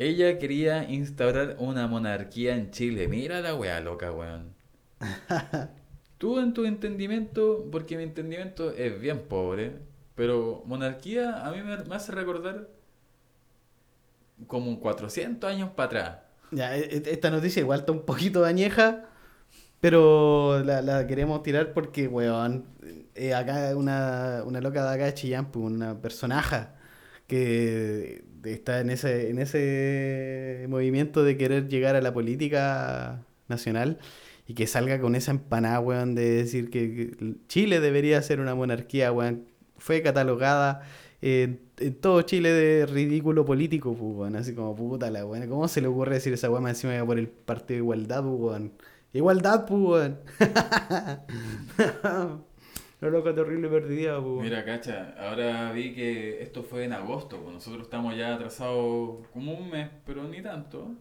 [0.00, 3.06] Ella quería instaurar una monarquía en Chile.
[3.06, 4.56] Mira la weá loca, weón.
[6.18, 9.80] Tú en tu entendimiento, porque mi entendimiento es bien pobre,
[10.14, 12.68] pero monarquía a mí me, me hace recordar
[14.46, 16.18] como 400 años para atrás.
[16.50, 19.06] Ya, e- e- esta noticia igual está un poquito añeja,
[19.80, 22.66] pero la, la queremos tirar porque, weón,
[23.14, 26.76] eh, acá una, una loca de acá de Chillán, pues, una personaja
[27.28, 33.98] que está en ese, en ese movimiento de querer llegar a la política nacional
[34.46, 39.12] y que salga con esa empanada, weón, de decir que Chile debería ser una monarquía,
[39.12, 39.46] weón.
[39.78, 40.82] Fue catalogada
[41.22, 44.36] en, en todo Chile de ridículo político, pues, weón.
[44.36, 45.48] Así como puta la weón.
[45.48, 48.22] ¿Cómo se le ocurre decir esa weón más encima que por el partido de igualdad,
[48.24, 48.72] pues, weón?
[49.12, 50.18] Igualdad, pues, weón.
[53.00, 54.42] La loca terrible perdida, weón.
[54.42, 59.54] Mira, cacha, ahora vi que esto fue en agosto, pues nosotros estamos ya atrasados como
[59.54, 60.94] un mes, pero ni tanto.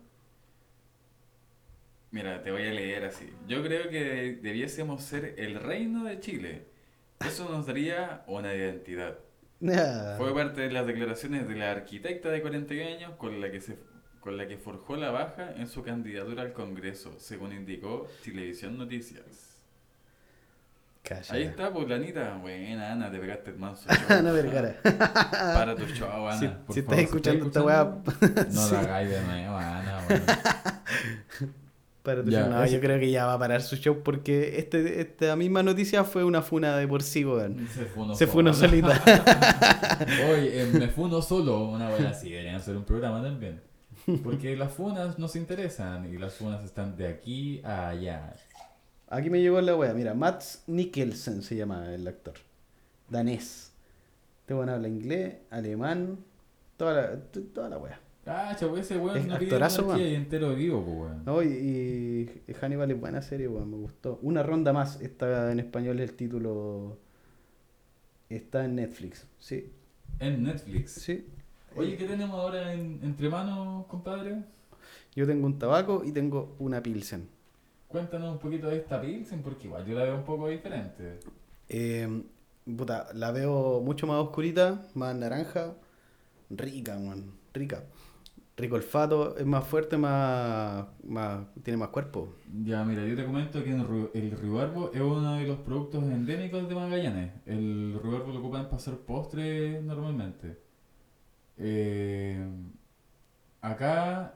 [2.12, 3.30] Mira, te voy a leer así.
[3.48, 6.68] Yo creo que debiésemos ser el reino de Chile.
[7.20, 9.20] Eso nos daría una identidad.
[10.18, 13.78] Fue parte de las declaraciones de la arquitecta de 41 años con la que se
[14.22, 19.49] con la que forjó la baja en su candidatura al Congreso, según indicó Televisión Noticias.
[21.10, 21.34] Calla.
[21.34, 22.38] Ahí está, pues, Lanita.
[22.40, 23.90] Buena, Ana, te pegaste el manso.
[24.10, 24.76] Ana Vergara.
[24.84, 26.38] Para tu show, Ana.
[26.40, 26.94] Si, por si favor.
[26.94, 27.84] estás escuchando esta weá,
[28.52, 30.22] No sí, la hagáis de nuevo, Ana, weón.
[32.04, 32.50] para tu Ya, show.
[32.52, 35.64] No, ese- yo creo que ya va a parar su show porque este, esta misma
[35.64, 37.68] noticia fue una funa de por sí, weón.
[37.74, 38.70] Se funo Se fue una solo.
[38.70, 39.02] solita.
[40.32, 43.62] Oye, eh, me funo solo, una wea así, deberían hacer un programa también.
[44.24, 48.34] Porque las funas nos interesan y las funas están de aquí a allá.
[49.10, 49.94] Aquí me llegó la wea.
[49.94, 52.36] Mira, Mats Mikkelsen se llama el actor.
[53.10, 53.72] Danés.
[54.42, 56.18] Este weón habla inglés, alemán,
[56.78, 57.16] toda la,
[57.54, 58.00] toda la wea.
[58.26, 60.14] Ah, chavo, ese weón Es no actorazo, monarquía weón.
[60.14, 61.26] y entero vivo, pues, weón.
[61.26, 64.20] No, y, y Hannibal es buena serie, weón, me gustó.
[64.22, 66.98] Una ronda más, está en español el título
[68.30, 69.72] Está en Netflix, sí.
[70.20, 70.92] En Netflix.
[70.92, 71.26] Sí.
[71.76, 74.44] Oye, ¿qué tenemos ahora en- entre manos, compadre?
[75.16, 77.28] Yo tengo un tabaco y tengo una Pilsen.
[77.90, 81.20] Cuéntanos un poquito de esta Pilsen, porque igual yo la veo un poco diferente.
[81.68, 82.24] Eh,
[82.78, 85.76] puta, la veo mucho más oscurita, más naranja.
[86.50, 87.86] Rica, man, rica.
[88.58, 92.36] Rico olfato, es más fuerte, más, más tiene más cuerpo.
[92.66, 96.04] Ya, mira, yo te comento que el, ru- el ruibarbo es uno de los productos
[96.04, 97.32] endémicos de Magallanes.
[97.46, 100.58] El ruibarbo lo ocupan para hacer postres normalmente.
[101.58, 102.40] Eh,
[103.62, 104.34] acá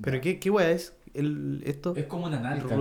[0.00, 1.94] ¿Pero qué, qué weá es el, esto?
[1.96, 2.74] es como una nalca.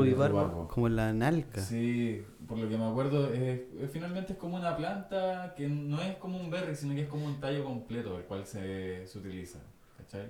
[0.67, 1.61] Como la nalca.
[1.61, 6.01] Sí, por lo que me acuerdo, es, es- finalmente es como una planta que no
[6.01, 9.17] es como un berry, sino que es como un tallo completo el cual se, se
[9.19, 9.59] utiliza.
[9.97, 10.27] ¿Cachai?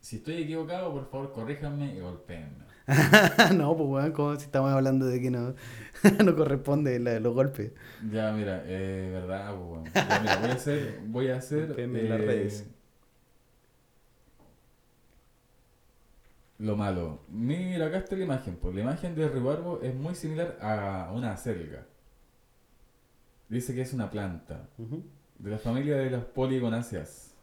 [0.00, 2.70] Si estoy equivocado, por favor, corríjanme y golpeenme.
[3.54, 5.54] no, pues weón, como si estamos hablando de que no,
[6.24, 7.72] no corresponde la- los golpes.
[8.10, 9.84] Ya, mira, eh, verdad, pues, bueno.
[9.94, 11.68] Ya, mira, voy a hacer, voy a hacer
[12.08, 12.66] las redes.
[16.60, 17.20] Lo malo.
[17.28, 21.32] Mira, acá está la imagen, pues la imagen de ruibarbo es muy similar a una
[21.32, 21.86] acelga.
[23.48, 24.68] Dice que es una planta
[25.38, 27.34] de la familia de las poligonáceas.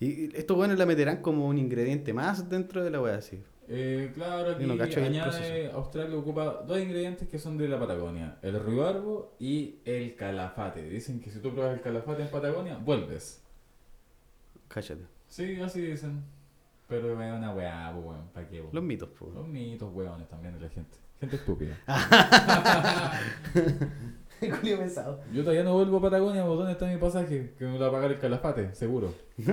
[0.00, 3.40] Y estos weones la meterán como un ingrediente más dentro de la weá, así.
[3.68, 5.70] Eh, claro, aquí no añade.
[5.70, 10.82] Australia ocupa dos ingredientes que son de la Patagonia, el ruibarbo y el calafate.
[10.90, 13.40] Dicen que si tú pruebas el calafate en Patagonia, vuelves.
[14.66, 15.04] Cállate.
[15.28, 16.24] Sí, así dicen.
[17.00, 18.60] Pero es una weá, pues, weón, ¿para qué?
[18.60, 18.74] weón?
[18.74, 19.32] Los mitos, pues.
[19.34, 20.98] Los mitos, weones, también de la gente.
[21.20, 21.78] Gente estúpida.
[24.40, 25.20] Julio pesado.
[25.32, 27.54] Yo todavía no vuelvo a Patagonia, ¿dónde está mi pasaje?
[27.58, 29.14] Que me lo va a pagar el calafate, seguro.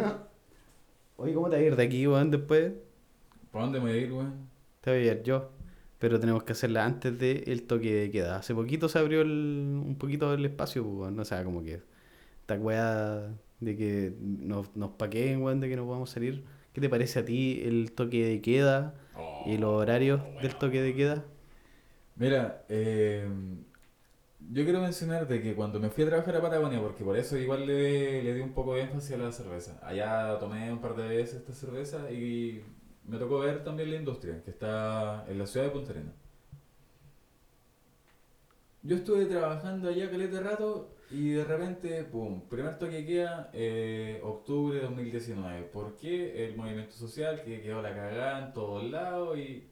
[1.18, 2.74] Oye, ¿cómo te vas a ir de aquí, weón, después?
[3.52, 4.34] ¿Para dónde me voy a ir, weón?
[4.82, 5.50] Te voy a ir yo.
[6.00, 8.38] Pero tenemos que hacerla antes del toque de queda.
[8.38, 11.20] Hace poquito se abrió el- un poquito el espacio, weón.
[11.20, 11.82] O sea, como que
[12.42, 16.44] esta weá de que nos, nos paqueen, weón, de que no podamos salir.
[16.74, 18.96] ¿Qué te parece a ti el toque de queda
[19.46, 21.26] y los horarios del toque de queda?
[22.16, 23.28] Mira, eh,
[24.52, 27.38] yo quiero mencionar de que cuando me fui a trabajar a Patagonia, porque por eso
[27.38, 29.80] igual le, le di un poco de énfasis a la cerveza.
[29.84, 32.64] Allá tomé un par de veces esta cerveza y
[33.06, 36.14] me tocó ver también la industria, que está en la ciudad de Punta Arenas.
[38.82, 44.20] Yo estuve trabajando allá caleta rato y de repente, pum, primer toque de queda, eh,
[44.24, 45.64] octubre de 2019.
[45.64, 46.46] ¿Por qué?
[46.46, 49.68] El movimiento social que quedó la cagada en todos lados y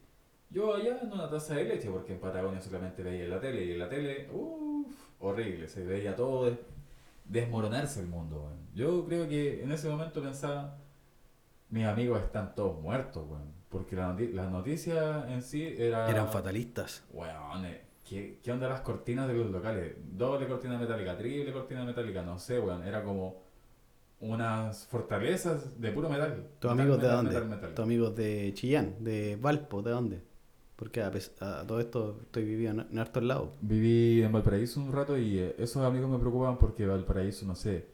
[0.50, 3.72] yo allá en una taza de leche, porque en Patagonia solamente veía la tele y
[3.72, 4.86] en la tele, uff,
[5.20, 6.58] horrible, se veía todo des-
[7.26, 8.58] desmoronarse el mundo, weón.
[8.74, 10.78] Yo creo que en ese momento pensaba,
[11.68, 13.52] mis amigos están todos muertos, weón.
[13.68, 16.08] Porque la, noti- la noticia en sí era...
[16.10, 17.04] Eran fatalistas.
[17.66, 19.94] Eh, ¿qué, ¿qué onda las cortinas de los locales?
[20.12, 22.82] Doble cortina metálica, triple cortina metálica, no sé, weón.
[22.84, 23.42] Era como
[24.20, 26.48] unas fortalezas de puro metal.
[26.58, 27.34] ¿Tus Metal, amigos de metal, dónde?
[27.34, 27.74] metal, metal.
[27.74, 28.96] ¿Tus amigos de Chillán?
[29.00, 29.82] ¿De Valpo?
[29.82, 30.22] ¿De dónde?
[30.76, 33.50] Porque a, a todo esto estoy viviendo en, en hartos lados.
[33.60, 37.86] Viví en Valparaíso un rato y eh, esos amigos me preocupaban porque Valparaíso, no sé,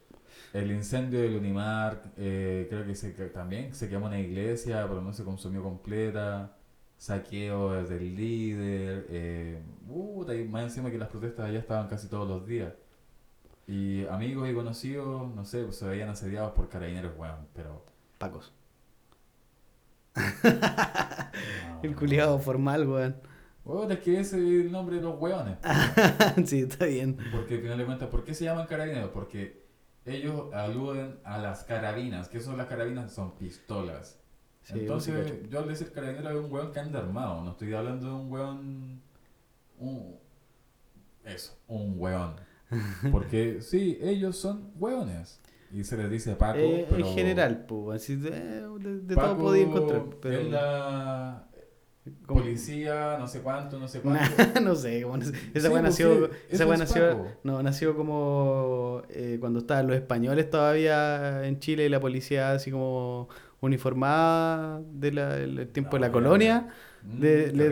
[0.52, 5.12] el incendio del Unimar, eh, creo que, se, también se quemó una iglesia, pero no
[5.12, 6.56] se consumió completa,
[7.04, 12.46] saqueo del líder, eh, y más encima que las protestas allá estaban casi todos los
[12.46, 12.72] días.
[13.66, 17.84] Y amigos y conocidos, no sé, pues, se veían asediados por carabineros, weón, pero...
[18.16, 18.54] Pacos.
[20.16, 20.22] no,
[21.82, 23.16] El culiado formal, weón.
[23.66, 25.58] Weón, es que ese es el nombre de los weones.
[26.46, 27.18] sí, está bien.
[27.32, 29.10] Porque al final de cuentas, ¿por qué se llaman carabineros?
[29.10, 29.62] Porque
[30.06, 32.28] ellos aluden a las carabinas.
[32.30, 33.12] ¿Qué son las carabinas?
[33.12, 34.23] Son pistolas.
[34.64, 37.42] Sí, Entonces, yo al decir carabinero es un weón que anda armado.
[37.44, 39.02] No estoy hablando de un weón.
[39.78, 40.16] Un,
[41.24, 42.34] eso, un weón.
[43.12, 45.40] Porque sí, ellos son weones.
[45.72, 46.58] Y se les dice Paco.
[46.58, 50.02] Eh, pero En general, pues, así de, de- de Paco todo podía encontrar.
[50.22, 51.48] Pero la
[52.26, 54.60] policía, no sé cuánto, no sé cuánto.
[54.60, 57.62] no sé, como esa Sí, weá pues, nació, sí, esa eso weá es nació, no,
[57.62, 63.28] nació como eh, cuando estaban los españoles todavía en Chile y la policía así como
[63.66, 66.68] uniformada del el tiempo de la No, colonia.
[67.02, 67.68] Mm, de- qué le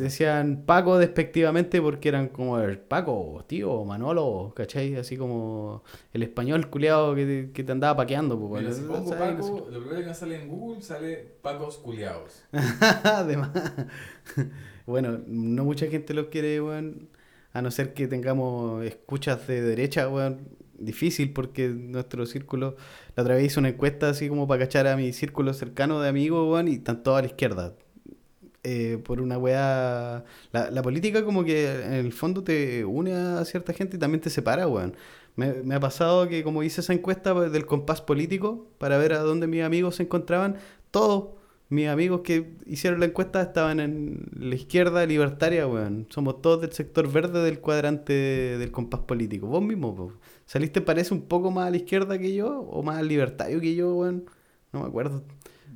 [0.00, 4.96] decían Paco despectivamente porque eran como el Paco, tío, Manolo, ¿cachai?
[4.96, 8.36] Así como el español culiado que, te- que te andaba paqueando.
[8.38, 9.10] Pues, Mira, bueno, si pongo.
[9.10, 12.42] Paco, lo primero que sale en Google sale Pacos culiados.
[13.04, 13.50] Además,
[14.86, 17.08] bueno, no mucha gente los quiere, weón.
[17.54, 20.48] A no ser que tengamos escuchas de derecha, weón.
[20.84, 22.76] Difícil porque nuestro círculo.
[23.16, 26.08] La otra vez hice una encuesta así como para cachar a mi círculo cercano de
[26.08, 27.74] amigos, weón, y están todos a la izquierda.
[28.64, 30.24] eh, por una weá.
[30.52, 34.20] La, la política, como que en el fondo te une a cierta gente y también
[34.20, 34.96] te separa, weón.
[35.36, 39.20] Me, me ha pasado que, como hice esa encuesta del compás político para ver a
[39.20, 40.56] dónde mis amigos se encontraban,
[40.90, 41.30] todos
[41.72, 46.06] mis amigos que hicieron la encuesta estaban en la izquierda libertaria, weón.
[46.10, 49.46] Somos todos del sector verde del cuadrante del compás político.
[49.46, 50.12] Vos mismo, po.
[50.44, 53.94] ¿saliste parece un poco más a la izquierda que yo o más libertario que yo,
[53.94, 54.26] weón?
[54.70, 55.24] No me acuerdo.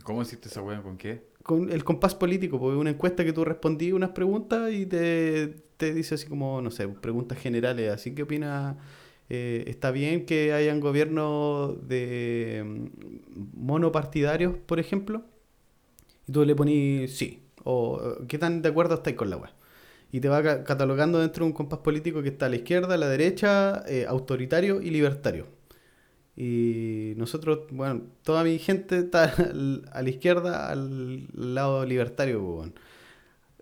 [0.02, 1.28] ¿Cómo hiciste esa weá con qué?
[1.42, 5.46] Con el compás político, porque una encuesta que tú respondí unas preguntas y te,
[5.78, 7.90] te dice así como, no sé, preguntas generales.
[7.90, 8.76] Así que opinas,
[9.30, 12.86] eh, ¿está bien que hayan gobiernos de mm,
[13.54, 15.24] monopartidarios, por ejemplo?
[16.26, 17.42] Y tú le pones sí.
[17.64, 19.50] O qué tan de acuerdo estáis con la web.
[20.12, 22.94] Y te va ca- catalogando dentro de un compás político que está a la izquierda,
[22.94, 25.46] a la derecha, eh, autoritario y libertario.
[26.36, 29.24] Y nosotros, bueno, toda mi gente está
[29.92, 32.74] a la izquierda, al lado libertario, weón.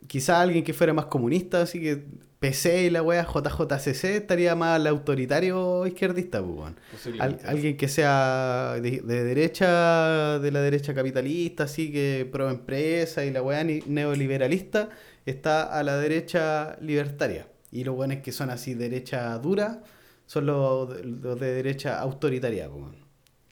[0.07, 2.05] Quizá alguien que fuera más comunista, así que
[2.39, 6.75] PC y la wea JJCC estaría más al autoritario izquierdista, pues.
[7.21, 13.25] Al- alguien que sea de, de derecha, de la derecha capitalista, así que pro empresa
[13.25, 14.91] y la ni- neoliberalista,
[15.25, 17.49] está a la derecha libertaria.
[17.73, 19.83] Y los weones que son así derecha dura
[20.27, 23.03] son los, de- los de derecha autoritaria, weón.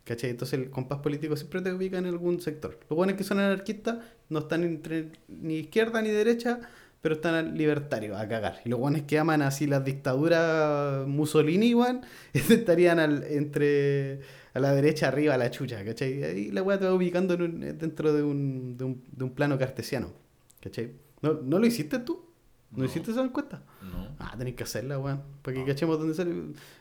[0.05, 0.31] ¿Cachai?
[0.31, 2.79] Entonces el compás político siempre te ubica en algún sector.
[2.91, 3.99] Los buenos que son anarquistas
[4.33, 6.61] no están entre ni izquierda ni derecha,
[7.01, 8.61] pero están libertarios a cagar.
[8.65, 14.21] Y los buenos que aman así las dictaduras Mussolini, weón, estarían al- entre
[14.55, 16.23] a la derecha arriba a la chucha, ¿cachai?
[16.25, 19.31] Ahí la weá te va ubicando en un- dentro de un, de, un, de un
[19.31, 20.13] plano cartesiano,
[20.61, 20.93] ¿cachai?
[21.23, 22.25] ¿No, ¿No lo hiciste tú?
[22.71, 22.85] ¿No, No.
[22.85, 23.63] hiciste esa encuesta?
[23.83, 24.09] No.
[24.19, 25.23] Ah, tenéis que hacerla, weón.
[25.43, 26.33] Para que cachemos dónde sale.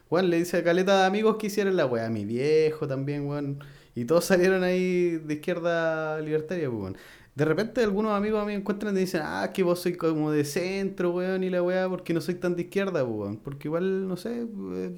[0.09, 2.05] Weón, le dice a caleta de amigos que hicieron la weá.
[2.07, 3.59] A mi viejo también, weón.
[3.93, 6.97] Y todos salieron ahí de izquierda libertaria, pues, weón.
[7.33, 10.31] De repente algunos amigos a mí me encuentran y dicen, ah, que vos sois como
[10.31, 13.37] de centro, weón, y la weá, porque no soy tan de izquierda, weón.
[13.37, 14.95] Porque igual, no sé, eh,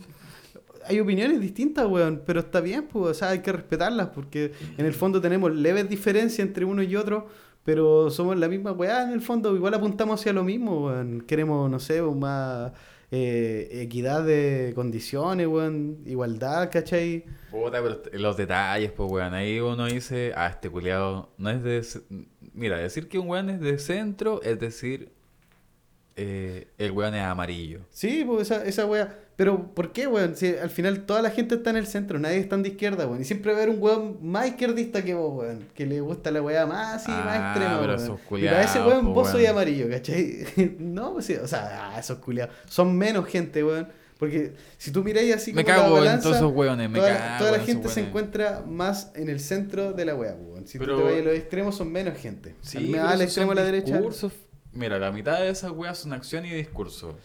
[0.86, 4.86] hay opiniones distintas, weón, pero está bien, pues, o sea, hay que respetarlas, porque en
[4.86, 7.28] el fondo tenemos leves diferencias entre uno y otro,
[7.64, 11.22] pero somos la misma weá, en el fondo, igual apuntamos hacia lo mismo, weón.
[11.22, 12.72] Queremos, no sé, un más
[13.16, 17.26] eh, equidad de condiciones, weón, igualdad, ¿cachai?
[17.52, 19.36] Puta, pero los detalles, pues, weón.
[19.36, 21.86] Ahí uno dice, ah, este culiado no es de.
[22.54, 25.12] Mira, decir que un weón es de centro es decir,
[26.16, 27.82] eh, el weón es amarillo.
[27.92, 29.20] Sí, pues esa, esa weá.
[29.36, 30.36] Pero, ¿por qué, weón?
[30.36, 33.22] Si al final toda la gente está en el centro, nadie está de izquierda, weón.
[33.22, 35.68] Y siempre va a haber un weón más izquierdista que vos, weón.
[35.74, 38.04] Que le gusta la weá más así, más Ah, extrema, pero weón.
[38.04, 39.52] esos Y para ese weón po, vos soy weón.
[39.56, 40.46] amarillo, ¿cachai?
[40.80, 42.54] no, pues sí, o sea, ah, esos culiados.
[42.68, 43.88] Son menos gente, weón.
[44.20, 47.00] Porque si tú miráis así Me como la cago en balanza, todos esos weones, me
[47.00, 47.38] toda, cago.
[47.40, 50.68] toda la en gente esos se encuentra más en el centro de la weá, weón.
[50.68, 52.56] Si Pero- tú te vas a los extremos, son menos gente.
[52.62, 53.96] Sí, al, al extremo a la derecha.
[53.96, 54.32] discursos.
[54.72, 57.18] Mira, la mitad de esas weas son acción y discurso.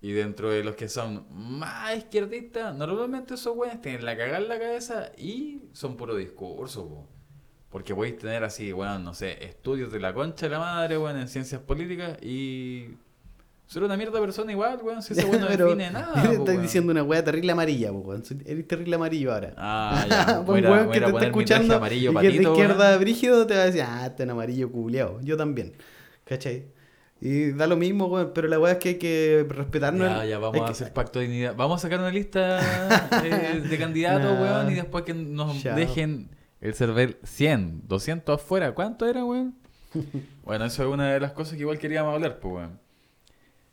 [0.00, 4.48] Y dentro de los que son más izquierdistas, normalmente esos weones tienen la cagada en
[4.48, 7.08] la cabeza y son puro discurso, po.
[7.68, 11.18] Porque podéis tener así, weón, no sé, estudios de la concha de la madre, weón,
[11.18, 12.94] en ciencias políticas y.
[13.66, 16.22] Ser una mierda persona igual, weón, si ese weón no define nada.
[16.32, 18.22] Estás diciendo una weá terrible amarilla, weón.
[18.46, 19.52] Eres terrible amarillo ahora.
[19.58, 20.40] Ah, ya.
[20.46, 23.82] un weón que te está escuchando y que de izquierda brígido te va a decir,
[23.82, 25.20] ah, este es amarillo culeado.
[25.22, 25.74] Yo también.
[26.24, 26.77] ¿Cachai?
[27.20, 30.08] Y da lo mismo, weón, pero la weá es que hay que respetarnos.
[30.08, 31.54] Ya, el- ya, vamos a que- hacer pacto de dignidad.
[31.56, 32.60] Vamos a sacar una lista
[33.24, 34.40] eh, de candidatos, Nah.
[34.40, 38.72] weón, y después que nos dejen el server 100, 200 afuera.
[38.72, 39.56] ¿Cuánto era, weón?
[40.44, 42.78] bueno, eso es una de las cosas que igual queríamos hablar, pues, weón.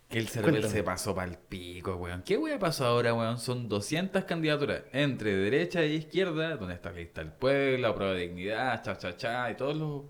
[0.09, 0.73] Que el server Cuéntame.
[0.73, 2.21] se pasó para el pico, weón.
[2.23, 3.37] ¿Qué weón pasó ahora, weón?
[3.37, 8.13] Son 200 candidaturas entre derecha e izquierda, donde está la lista del pueblo, la prueba
[8.13, 10.01] de dignidad, cha, cha, cha, y todos los...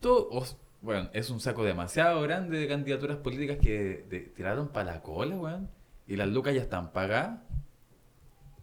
[0.00, 5.02] Todos, bueno, es un saco demasiado grande de candidaturas políticas que de- tiraron para la
[5.02, 5.68] cola, weón.
[6.06, 7.40] Y las lucas ya están pagadas.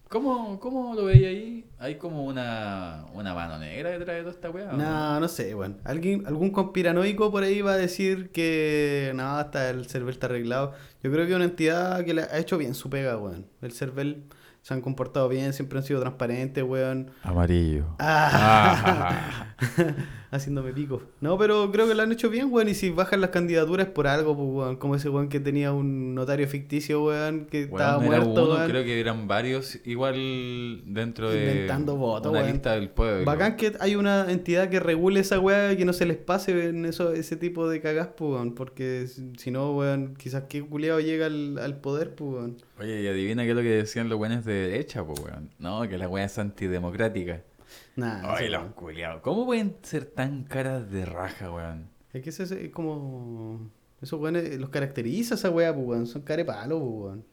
[0.07, 1.65] ¿Cómo, cómo lo veis ahí?
[1.79, 4.71] ¿Hay como una, una mano negra detrás de toda esta weá?
[4.71, 5.79] No, no sé, weón.
[5.83, 10.73] Alguien, algún conspiranoico por ahí va a decir que no, hasta el CERVEL está arreglado.
[11.01, 13.47] Yo creo que una entidad que le ha hecho bien su pega, weón.
[13.63, 14.23] El CERVEL
[14.61, 17.09] se han comportado bien, siempre han sido transparentes, weón.
[17.23, 17.95] Amarillo.
[17.97, 19.55] Ah.
[20.33, 21.01] Haciéndome pico.
[21.21, 22.67] No, pero creo que lo han hecho bien, weón.
[22.67, 24.75] Y si bajan las candidaturas por algo, pues, weón.
[24.77, 28.55] Como ese weón que tenía un notario ficticio, weón, que estaba Weón, era muerto, uno,
[28.55, 28.69] weón.
[28.69, 32.51] creo que eran varios igual dentro de Inventando votos, una weón.
[32.53, 33.25] lista del pueblo.
[33.25, 36.69] Bacán que hay una entidad que regule esa weá y que no se les pase
[36.69, 38.55] en eso, ese tipo de cagás, pues, weón.
[38.55, 39.05] Porque
[39.37, 42.57] si no, weón, quizás qué culiado llega al, al poder, pues, weón.
[42.79, 45.51] Oye, y adivina qué es lo que decían los buenos de derecha, pues, weón.
[45.59, 47.41] No, que la weá es antidemocrática.
[47.95, 48.73] Nah, Ay, los weón.
[48.73, 49.21] culiados.
[49.21, 51.89] ¿Cómo pueden ser tan caras de raja, weón?
[52.13, 53.69] Es que ese es como.
[54.01, 56.07] Esos weones los caracteriza esa weá, pues weón.
[56.07, 57.25] Son carepalo, pues weón.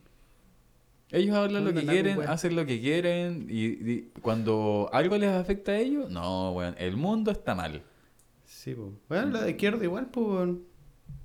[1.12, 5.30] Ellos hablan lo que la quieren, hacen lo que quieren y, y cuando algo les
[5.30, 7.82] afecta a ellos, no, weón, el mundo está mal.
[8.45, 8.91] Sí, pues.
[9.09, 10.62] Bueno, la de izquierda igual, pues weón.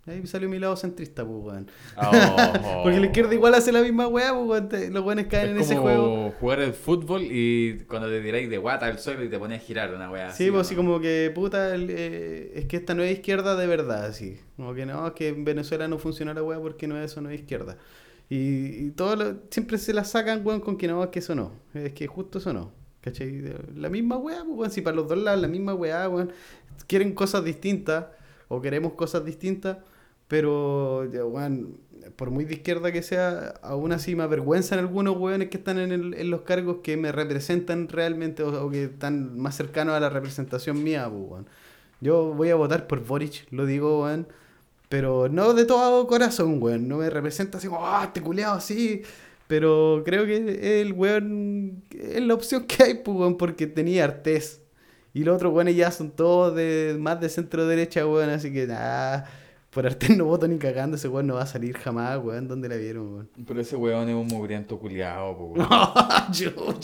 [0.08, 1.68] Ahí salió mi lado centrista, pues weón.
[1.98, 2.12] Oh.
[2.84, 4.94] Porque la izquierda igual hace la misma weá, pues weón.
[4.94, 6.32] Los weones caen en es ese como juego.
[6.40, 9.66] jugar el fútbol y cuando te tiráis de guata al suelo y te pones a
[9.66, 10.52] girar una weá Sí, así.
[10.52, 10.82] pues ¿o así no?
[10.82, 14.40] como que, puta, el, eh, es que esta no es izquierda de verdad, así.
[14.58, 17.22] Como que no, es que en Venezuela no funciona la weá porque no es eso,
[17.22, 17.78] no es izquierda.
[18.30, 18.38] Y,
[18.86, 21.52] y todo lo- siempre se la sacan, weón, con que no, es que eso no.
[21.74, 22.72] Es que justo eso no.
[23.02, 23.42] ¿Cachai?
[23.76, 26.32] La misma weá, pues, weón, si para los dos lados la misma weá, weón.
[26.88, 28.06] Quieren cosas distintas,
[28.48, 29.78] o queremos cosas distintas,
[30.28, 31.22] pero, ya,
[32.16, 35.92] por muy de izquierda que sea, aún así me avergüenzan algunos weones que están en,
[35.92, 40.00] el- en los cargos que me representan realmente o, o que están más cercanos a
[40.00, 41.48] la representación mía, pues, weón.
[42.02, 44.28] Yo voy a votar por Boric, lo digo, weón.
[44.90, 46.88] Pero no de todo corazón, weón.
[46.88, 49.02] No me representa así ah, este culeado así.
[49.48, 54.62] Pero creo que el weón es la opción que hay, pues, weón, porque tenía artés.
[55.16, 58.30] Y los otros weones ya son todos de más de centro derecha, weón.
[58.32, 59.26] Así que nada,
[59.70, 60.98] por artés no voto ni cagando.
[60.98, 62.50] Ese weón no va a salir jamás, weón.
[62.50, 63.30] ¿Dónde la vieron, weón?
[63.48, 65.70] Pero ese weón es un mugriento culiado, po, weón.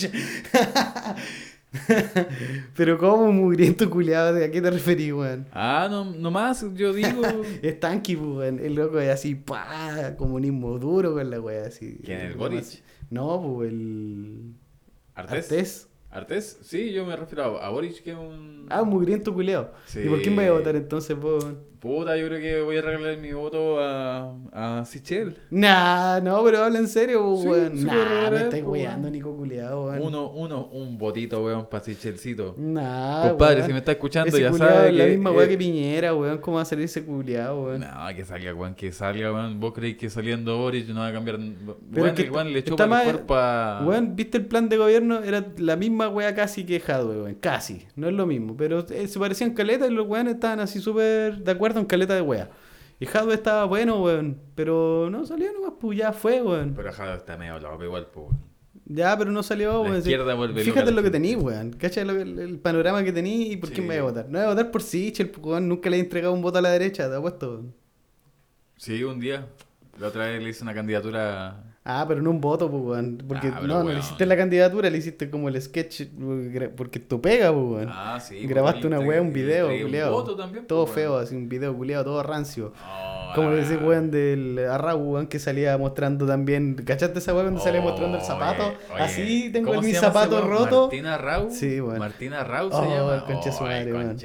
[2.76, 5.46] Pero como mugriento culiado, ¿a qué te referís, weón?
[5.52, 7.22] Ah, no, nomás yo digo.
[7.62, 8.60] Es tanqui, weón.
[8.60, 12.00] El loco es así, pa, comunismo duro con la wea, así.
[12.06, 12.82] ¿Quién, el Boric?
[13.10, 14.54] No, pues el.
[15.16, 15.52] ¿Artés?
[15.52, 15.91] Artés.
[16.12, 16.60] ¿Artés?
[16.62, 18.68] Sí, yo me refiero a, a Boric, que es un.
[18.70, 19.74] Ah, un mugriento culiado.
[19.86, 20.02] Sí.
[20.02, 21.46] ¿Y por quién voy a votar entonces, pues?
[21.84, 22.00] Weón?
[22.00, 25.36] Puta, yo creo que voy a regalar mi voto a, a Sichel.
[25.50, 27.78] Nah, no, pero habla en serio, weón.
[27.78, 29.12] sí, nah, me estáis weando, weón.
[29.14, 30.02] Nico culiado, weón.
[30.02, 32.56] Uno, uno, un votito, weón, para Sichelcito.
[32.58, 33.68] Nah, Compadre, weón.
[33.68, 36.38] si me está escuchando, Ese ya sabe es la que, misma eh, que Piñera, weón.
[36.38, 37.82] ¿Cómo va a salir ese culiado, weón?
[37.82, 39.60] No, que salga, weón, que salga, weón.
[39.60, 41.38] ¿Vos creéis que saliendo Boric no va a cambiar?
[41.38, 43.84] Pero Weón, es que el weón le chupa más- el cuerpo a...
[43.86, 45.24] Weón, ¿viste el plan de gobierno?
[45.24, 47.36] Era la misma weá casi que Jadwe, weón.
[47.40, 47.88] Casi.
[47.96, 48.56] No es lo mismo.
[48.56, 52.14] Pero eh, se parecían caleta y los weones estaban así súper de acuerdo en caleta
[52.16, 52.50] de weá.
[53.00, 54.40] Y Jadwe estaba bueno, weón.
[54.56, 56.74] Pero no salió nomás, pues ya fue, weón.
[56.76, 58.28] Pero Jado está medio loco igual, pues.
[58.28, 58.52] weón.
[58.86, 59.98] Ya, pero no salió, weón.
[59.98, 61.18] Izquierda vuelve Fíjate en lo que gente.
[61.30, 61.72] tení, weón.
[61.72, 63.88] ¿Cachai lo que- el, el panorama que tení y por quién Sí.
[63.88, 64.26] me voy a votar?
[64.30, 65.68] No voy a votar por Sichel, pues, weón.
[65.68, 67.74] Nunca le he entregado un voto a la derecha, te apuesto, weón.
[68.78, 69.48] Sí, un día.
[70.00, 71.64] La otra vez le hice una candidatura...
[71.84, 73.24] Ah, pero no un voto, pues, weón.
[73.28, 76.04] Porque Ah, no, no le hiciste la candidatura, le hiciste como el sketch,
[76.78, 77.90] porque tu pega, pues, weón.
[77.92, 78.46] Ah, sí.
[78.46, 79.68] Grabaste una weá, un video,
[80.12, 82.72] voto también, Todo pues, feo, así un video culiado, todo rancio.
[82.86, 86.76] Oh, Como la ese weón del Arrau, weón, que salía mostrando también.
[86.76, 88.68] ¿Cachaste esa weón donde salía mostrando el zapato?
[88.68, 90.50] Oye, oye, Así tengo ¿cómo mi ese zapato weón?
[90.52, 90.82] roto.
[90.84, 91.50] Martina Rau.
[91.50, 91.98] Sí, weón.
[91.98, 93.16] Martina Rau se Oh, llama.
[93.16, 94.18] el conche su Oh, madre, el weón.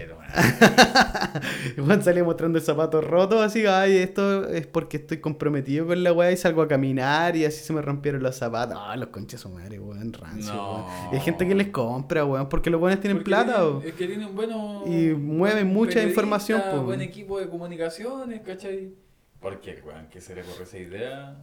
[1.76, 6.02] El weón salía mostrando el zapato roto, así, ay, esto es porque estoy comprometido con
[6.02, 8.76] la weá y salgo a caminar y así se me rompieron los zapatos.
[8.80, 10.74] Ah, los conches su madre, weón, rancio, No.
[10.76, 10.84] weón.
[11.12, 13.88] Y hay gente que les compra, weón, porque los weones tienen Porque plata, tienen-.
[13.88, 14.84] Es que tienen bueno.
[14.86, 16.82] Y mueven mucha información, po.
[16.82, 18.94] Buen equipo de comunicaciones, ¿cachai?
[19.40, 21.36] Porque, weón, que se le ocurre esa idea.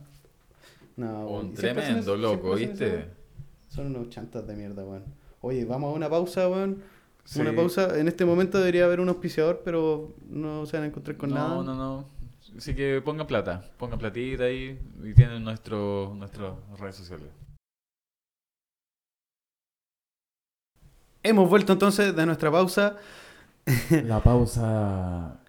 [0.95, 1.45] No, weón.
[1.47, 3.05] Un tremendo loco, ¿viste?
[3.69, 5.03] Son unos chantas de mierda, weón.
[5.41, 6.81] Oye, vamos a una pausa, weón.
[7.25, 7.39] Sí.
[7.39, 7.97] Una pausa.
[7.99, 11.35] En este momento debería haber un auspiciador, pero no se van a encontrar con no,
[11.35, 11.63] nada.
[11.63, 12.05] no, no.
[12.57, 13.71] Así que pongan plata.
[13.77, 17.27] Pongan platita ahí y tienen nuestro, nuestras redes sociales.
[21.23, 22.97] Hemos vuelto entonces de nuestra pausa.
[24.05, 25.39] La pausa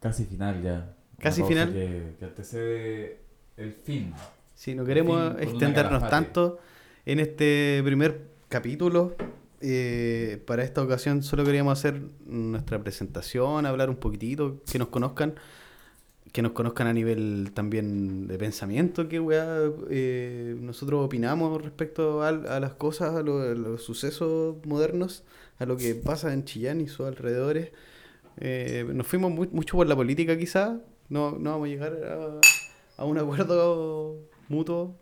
[0.00, 0.94] casi final ya.
[1.18, 1.72] Casi final.
[1.72, 3.20] Que, que antecede
[3.56, 4.12] el fin.
[4.54, 6.58] Si no queremos extendernos tanto
[7.06, 9.16] en este primer capítulo,
[9.60, 15.34] eh, para esta ocasión solo queríamos hacer nuestra presentación, hablar un poquitito, que nos conozcan,
[16.34, 22.28] que nos conozcan a nivel también de pensamiento, que weá, eh, nosotros opinamos respecto a,
[22.28, 25.22] a las cosas, a, lo- a los sucesos modernos,
[25.60, 27.70] a lo que pasa en Chillán y sus alrededores.
[28.38, 30.78] Eh, nos fuimos mu- mucho por la política quizás,
[31.08, 32.40] no, no vamos a llegar
[32.96, 34.16] a un acuerdo
[34.48, 34.96] mutuo,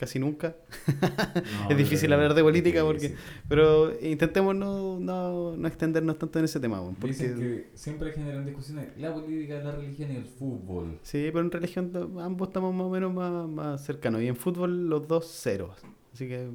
[0.00, 0.56] casi nunca.
[1.68, 3.14] es difícil hablar de política porque...
[3.48, 6.82] Pero intentemos no, no, no extendernos tanto en ese tema.
[6.98, 10.98] Porque, Dicen que siempre generan discusiones la política, la religión y el fútbol.
[11.02, 14.22] Sí, pero en religión ambos estamos más o menos más, más cercanos.
[14.22, 15.76] Y en fútbol los dos ceros.
[16.14, 16.48] Así que...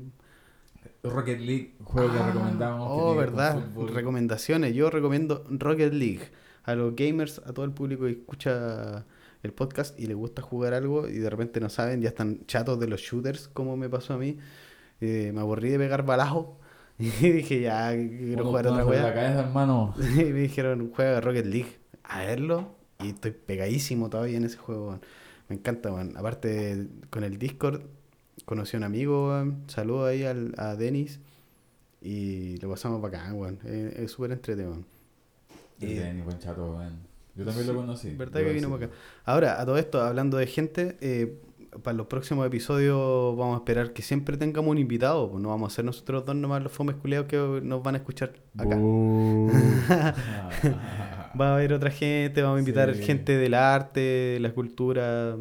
[1.03, 2.87] Rocket League, juego que Ah, recomendamos.
[2.89, 3.63] Oh, que verdad.
[3.93, 4.73] Recomendaciones.
[4.73, 6.31] Yo recomiendo Rocket League.
[6.63, 9.05] A los gamers, a todo el público que escucha
[9.45, 12.79] el podcast y le gusta jugar algo y de repente no saben, ya están chatos
[12.79, 14.37] de los shooters, como me pasó a mí.
[15.01, 16.59] Eh, me aburrí de pegar balajo
[16.99, 19.03] y dije, ya, quiero jugar otra wea.
[19.03, 19.93] la cabeza, hermano.
[19.99, 21.77] y me dijeron, juega Rocket League.
[22.03, 25.01] a verlo y estoy pegadísimo todavía en ese juego, weón.
[25.49, 26.15] Me encanta, weón.
[26.17, 27.81] Aparte, con el Discord,
[28.45, 29.63] conocí a un amigo, weón.
[29.67, 31.19] Saludo ahí al, a Denis
[32.01, 33.59] y lo pasamos bacán, weón.
[33.65, 34.85] Es es súper entretenido, weón.
[35.81, 35.89] El
[36.19, 37.14] Eh, buen chato, weón.
[37.35, 38.15] Yo también lo conocí.
[38.15, 38.95] ¿Verdad que vino para acá?
[39.25, 41.41] Ahora, a todo esto, hablando de gente, eh,
[41.83, 45.29] para los próximos episodios vamos a esperar que siempre tengamos un invitado.
[45.31, 47.97] Pues no vamos a ser nosotros dos nomás los fomes culiados que nos van a
[47.97, 48.77] escuchar acá.
[51.39, 53.03] Va a haber otra gente, vamos a invitar Sí.
[53.03, 55.35] gente del arte, de la cultura.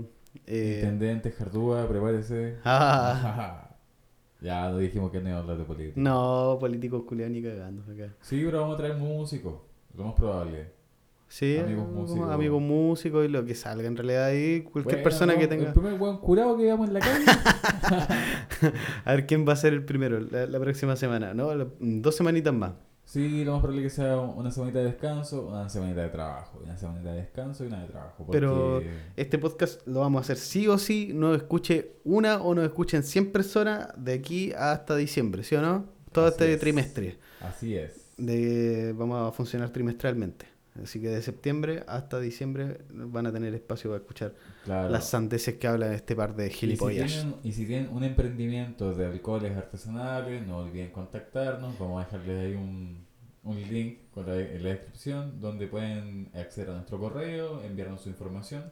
[0.46, 2.56] eh, Intendente Jardúa, prepárese.
[2.64, 3.70] ah,
[4.40, 5.94] ya, no dijimos que no iba a hablar de política.
[6.00, 8.12] no, políticos culiados ni cagando acá.
[8.20, 9.54] Sí, pero vamos a traer músicos.
[9.96, 10.72] Lo más probable.
[11.28, 12.30] Sí, Amigos músicos.
[12.30, 14.60] amigos músicos y lo que salga en realidad ahí.
[14.62, 15.72] Cualquier Bueno, persona que El tenga.
[15.72, 17.24] primer buen curado que veamos en la calle.
[19.04, 21.54] A ver quién va a ser el primero la, la próxima semana, ¿no?
[21.54, 22.72] La- Dos semanitas más.
[23.04, 26.76] Sí, lo más probable que sea una semanita de descanso, una semanita de trabajo, una
[26.76, 28.26] semanita de descanso y una de trabajo.
[28.30, 32.54] Pero porque- este podcast lo vamos a hacer sí o sí, no escuche una o
[32.54, 35.84] no escuchen 100 personas de aquí hasta diciembre, ¿sí o no?
[36.12, 36.60] Todo Así este es.
[36.60, 37.18] trimestre.
[37.40, 38.12] Así es.
[38.16, 40.46] De, vamos a funcionar trimestralmente.
[40.82, 44.88] Así que de septiembre hasta diciembre van a tener espacio para escuchar Claro.
[44.90, 47.12] las sandeces que hablan este par de Y si, gilipollas.
[47.12, 51.78] tienen, y si tienen un emprendimiento de alcoholes artesanales, no olviden contactarnos.
[51.78, 53.06] Vamos a dejarles ahí un,
[53.44, 58.08] un link con la- en la descripción donde pueden acceder a nuestro correo, enviarnos su
[58.08, 58.64] información.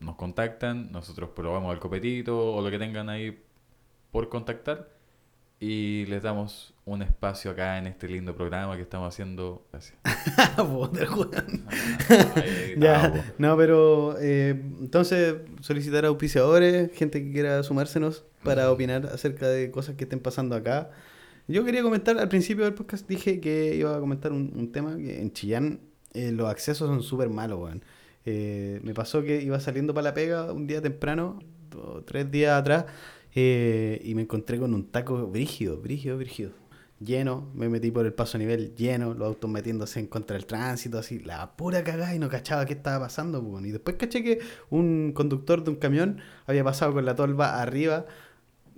[0.00, 3.42] Nos contactan, nosotros probamos el copetito o lo que tengan ahí
[4.10, 4.88] por contactar
[5.62, 9.64] y les damos un espacio acá en este lindo programa que estamos haciendo.
[9.70, 9.96] Gracias.
[12.34, 19.46] Ay, Ya, no, pero eh, entonces solicitar auspiciadores, gente que quiera sumársenos para opinar acerca
[19.46, 20.90] de cosas que estén pasando acá.
[21.46, 24.96] Yo quería comentar, al principio del podcast dije que iba a comentar un, un tema
[24.96, 25.78] que en Chillán
[26.12, 27.84] eh, los accesos son súper malos, weón.
[28.24, 31.38] Eh, me pasó que iba saliendo para la pega un día temprano,
[32.04, 32.86] tres días atrás,
[33.34, 36.50] eh, y me encontré con un taco brígido, brígido, brígido.
[37.00, 40.46] Lleno, me metí por el paso a nivel lleno, los autos metiéndose en contra del
[40.46, 43.64] tránsito, así, la pura cagada y no cachaba qué estaba pasando, pues.
[43.64, 44.38] Y después caché que
[44.70, 48.06] un conductor de un camión había pasado con la tolva arriba,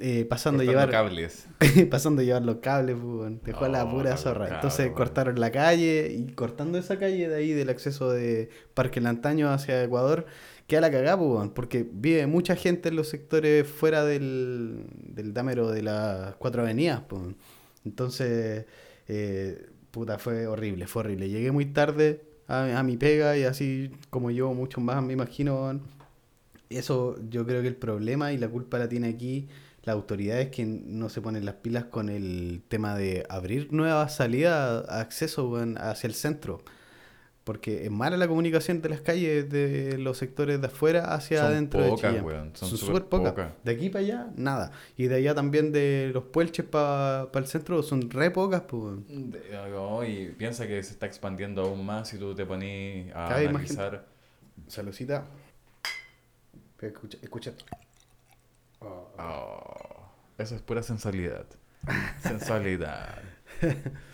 [0.01, 1.49] eh, pasando a llevar cables.
[1.91, 4.49] pasando a llevar los cables, pues, dejó a la Oh, pura zorra.
[4.49, 9.51] Entonces cortaron la calle y cortando esa calle de ahí del acceso de Parque Lantaño
[9.51, 10.27] hacia Ecuador,
[10.67, 15.71] queda la cagada, pues, porque vive mucha gente en los sectores fuera del, del dámero
[15.71, 17.03] de las cuatro avenidas.
[17.09, 17.23] pues.
[17.85, 18.67] Entonces,
[19.09, 21.29] eh, puta, fue horrible, fue horrible.
[21.29, 25.81] Llegué muy tarde a, a mi pega y así como yo, muchos más, me imagino.
[26.71, 29.49] Eso yo creo que el problema y la culpa la tiene aquí
[29.85, 34.17] la autoridad es que no se ponen las pilas con el tema de abrir nuevas
[34.17, 36.63] salidas, a acceso hacia el centro.
[37.45, 41.47] Porque es mala la comunicación de las calles de los sectores de afuera hacia Son
[41.49, 42.25] adentro pocas, de Chillán.
[42.25, 43.35] weón, son súper pocas.
[43.63, 44.73] De aquí para allá, nada.
[44.97, 48.97] Y de allá también de los puelches para el centro son re pocas, pues.
[50.09, 54.07] y piensa que se está expandiendo aún más si tú te pones a Cada analizar.
[54.67, 55.27] Saludcita.
[56.81, 57.53] Escucha, escucha.
[59.19, 60.09] Oh,
[60.39, 61.47] eso es pura sensualidad.
[62.21, 63.19] sensualidad.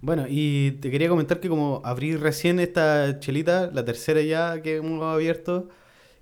[0.00, 4.76] Bueno, y te quería comentar que como abrí recién esta chelita, la tercera ya que
[4.76, 5.70] hemos abierto,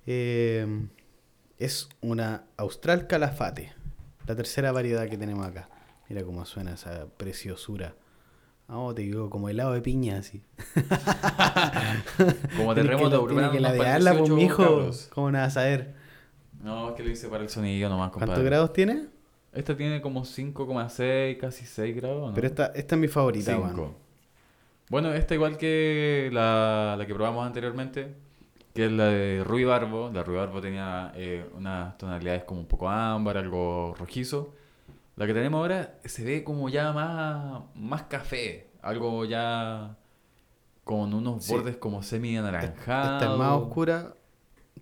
[0.07, 0.87] eh,
[1.59, 3.73] es una Austral Calafate,
[4.25, 5.69] la tercera variedad que tenemos acá.
[6.09, 7.93] Mira cómo suena esa preciosura.
[8.67, 10.43] Ah, te digo, como helado de piña, así.
[12.57, 13.49] Como terremoto urbano.
[13.49, 14.89] tenés que ladearla, pues, mijo.
[15.13, 15.95] ¿Cómo no vas a saber?
[16.67, 18.27] No, es que lo hice para el sonidillo nomás, compadre.
[18.27, 19.07] ¿Cuántos grados tiene?
[19.53, 22.33] Esta tiene como 5,6, casi 6 grados, ¿no?
[22.35, 23.67] Pero esta, esta es mi favorita, Cinco.
[23.81, 23.93] weón.
[24.89, 28.13] Bueno, esta igual que la, la que probamos anteriormente,
[28.73, 30.11] que es la de Rui Barbo.
[30.13, 34.53] La Rui Barbo tenía eh, unas tonalidades como un poco ámbar, algo rojizo.
[35.15, 39.95] La que tenemos ahora se ve como ya más, más café, algo ya
[40.83, 41.53] con unos Sí.
[41.53, 43.21] bordes como semi anaranjados.
[43.21, 44.13] Esta es más oscura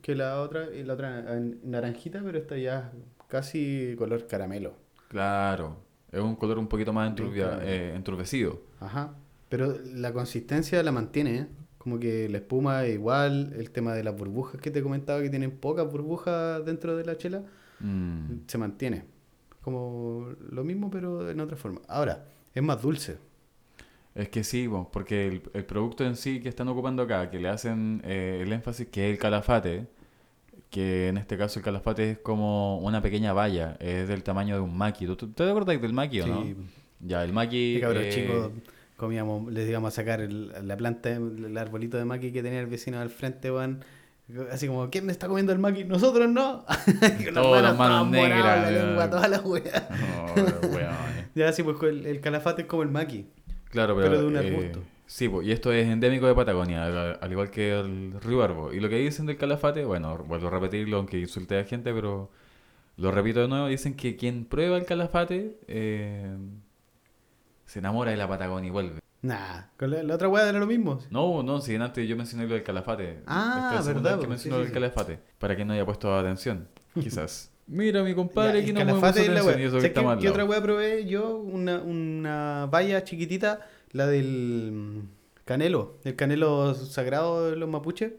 [0.01, 2.91] que la otra, la otra naranjita, pero esta ya
[3.27, 4.73] casi color caramelo.
[5.09, 5.77] Claro,
[6.11, 8.61] es un color un poquito más enturbia- eh, enturbecido.
[8.79, 9.13] Ajá.
[9.49, 11.47] Pero la consistencia la mantiene, ¿eh?
[11.77, 15.29] Como que la espuma es igual, el tema de las burbujas que te comentaba que
[15.29, 17.43] tienen pocas burbujas dentro de la chela,
[17.79, 18.41] Mm.
[18.47, 19.03] se mantiene.
[19.61, 21.81] Como lo mismo, pero en otra forma.
[21.87, 23.17] Ahora, es más dulce.
[24.15, 27.37] Es que sí, po, porque el, el producto en sí que están ocupando acá, que
[27.39, 29.87] le hacen eh, el énfasis que es el calafate,
[30.69, 34.61] que en este caso el calafate es como una pequeña valla, es del tamaño de
[34.61, 35.05] un maqui.
[35.05, 36.43] ¿Tú, tú- te acuerdas del maqui o no?
[36.43, 36.55] Sí.
[37.01, 37.77] Ya, el maqui...
[37.81, 38.51] Cabrón eh, chico
[38.97, 42.67] comíamos, les íbamos a sacar el- la planta, el arbolito de maqui que tenía el
[42.67, 43.83] vecino al frente, weón.
[44.51, 45.83] Así como, ¿quién me está comiendo el maqui?
[45.83, 46.65] Nosotros no.
[47.25, 49.89] Con Todas las manos negras, la lengua, toda la wea.
[49.91, 50.85] No.
[51.35, 53.27] Ya, sí, pues el, el calafate es como el maqui.
[53.75, 54.83] Claro, pero, Pero de un eh, arbusto.
[55.05, 58.73] sí, pues, y esto es endémico de Patagonia, al, al igual que el río Arbo.
[58.73, 62.31] Y lo que dicen del calafate, bueno, vuelvo a repetirlo aunque insulte a gente, pero
[62.97, 66.35] lo repito de nuevo, dicen que quien prueba el calafate eh,
[67.65, 68.99] se enamora de la Patagonia y vuelve.
[69.21, 70.99] Nah, con la, la otra wea era lo mismo.
[71.09, 73.23] No, no, si antes yo mencioné lo del calafate.
[73.25, 74.73] Ah, Esta es la verdad, que po, menciono sí, sí, sí.
[74.73, 75.19] calafate.
[75.39, 77.51] Para que no haya puesto atención, quizás.
[77.67, 79.59] Mira, mi compadre Ya, aquí no me puso la atención wea.
[79.59, 80.19] y eso que ¿Sabes está qué, mal.
[80.19, 81.37] qué otra wea probé yo?
[81.39, 85.01] Una, una valla chiquitita, la del
[85.45, 88.13] canelo, el canelo sagrado de los mapuches.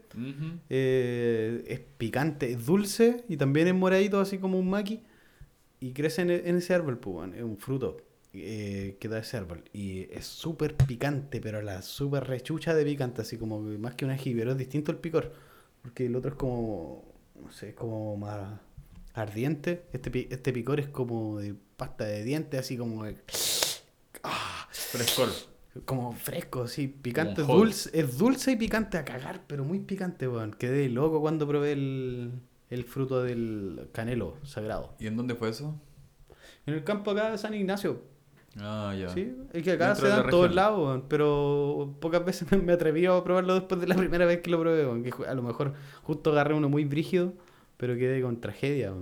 [0.69, 5.03] Eh, es picante, es dulce y también es moradito, así como un maqui.
[5.79, 7.97] Y crece en, en ese árbol, pues, es un fruto
[8.33, 9.63] eh, que da ese árbol.
[9.73, 14.03] Y es súper picante, pero la súper rechucha de picante, así como que más que
[14.05, 15.31] un ají, pero es distinto el picor.
[15.81, 18.59] Porque el otro es como, no sé, es como más
[19.17, 19.85] ardiente.
[19.93, 23.17] Este, este picor es como de pasta de dientes, así como de-
[24.69, 25.29] Frescor.
[25.85, 27.65] como fresco, sí, picante, Como un hot.
[27.67, 30.51] dulce, es dulce y picante a cagar, pero muy picante, weón.
[30.53, 32.31] Quedé loco cuando probé el,
[32.69, 34.93] el fruto del canelo sagrado.
[34.99, 35.79] ¿Y en dónde fue eso?
[36.65, 38.01] En el campo acá de San Ignacio,
[38.59, 39.09] Ah, ya.
[39.09, 42.47] sí, es que acá Dentro se de da la todos lados, weón, pero pocas veces
[42.63, 45.33] me, atreví a probarlo después de la primera vez que lo probé, weón, que a
[45.35, 47.33] lo mejor justo agarré uno muy brígido,
[47.77, 48.93] pero quedé con tragedia.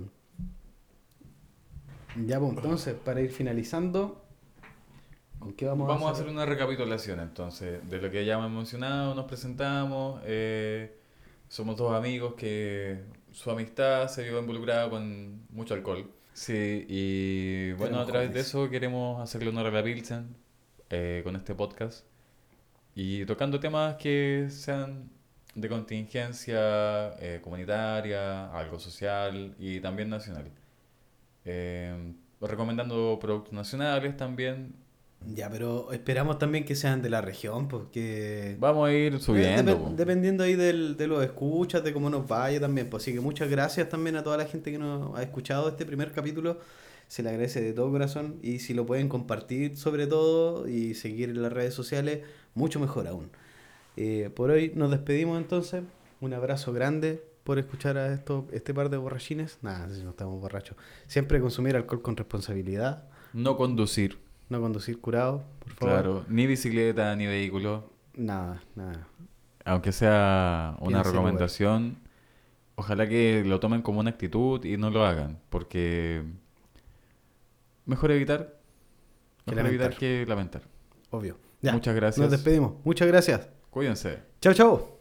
[2.26, 4.22] Ya, pues entonces, para ir finalizando,
[5.38, 6.24] ¿con qué vamos, Vamos a hacer?
[6.24, 10.96] hacer una recapitulación entonces de lo que ya hemos mencionado, nos presentamos, eh,
[11.48, 13.02] somos dos amigos que
[13.32, 16.10] su amistad se vio involucrada con mucho alcohol.
[16.32, 20.36] Sí, y bueno, a través de eso queremos hacerle honor a la Pilsen
[20.90, 22.04] eh, con este podcast
[22.94, 25.10] y tocando temas que sean
[25.56, 30.46] de contingencia eh, comunitaria, algo social y también nacional.
[31.44, 34.74] Eh, recomendando productos nacionales también,
[35.34, 38.56] Ya, pero esperamos también que sean de la región, porque...
[38.60, 39.72] Vamos a ir subiendo.
[39.72, 39.94] Dep- po.
[39.96, 42.88] dependiendo ahí del, de los escuchas, de cómo nos vaya también.
[42.90, 45.84] Pues así que muchas gracias también a toda la gente que nos ha escuchado este
[45.86, 46.58] primer capítulo.
[47.08, 48.38] Se le agradece de todo corazón.
[48.42, 52.20] Y si lo pueden compartir sobre todo y seguir en las redes sociales,
[52.54, 53.30] mucho mejor aún.
[53.96, 55.82] Eh, por hoy nos despedimos entonces.
[56.20, 59.58] Un abrazo grande por escuchar a esto, este par de borrachines.
[59.62, 60.76] Nada, si no estamos borrachos.
[61.06, 63.04] Siempre consumir alcohol con responsabilidad.
[63.32, 64.18] No conducir,
[64.48, 65.94] No conducir curado, por favor.
[65.94, 69.06] claro, ni bicicleta ni vehículo, Nada, nada.
[69.64, 71.98] aunque sea una Piénselo, recomendación,
[72.76, 76.22] ojalá que lo tomen como una actitud y no lo hagan, porque
[77.84, 78.58] mejor evitar,
[79.44, 79.98] Que mejor evitar lamentar.
[79.98, 80.62] que lamentar.
[81.10, 81.36] Obvio.
[81.62, 82.22] Ya, Muchas gracias.
[82.22, 82.74] Nos despedimos.
[82.84, 83.48] Muchas gracias.
[83.76, 84.22] Cuídense.
[84.40, 84.95] Chao, chao.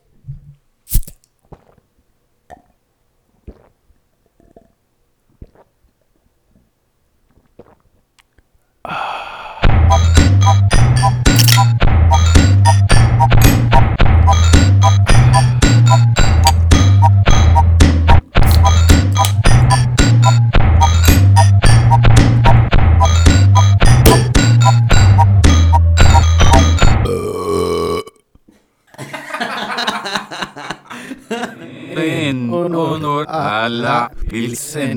[32.74, 34.93] Honor a la Pilsen.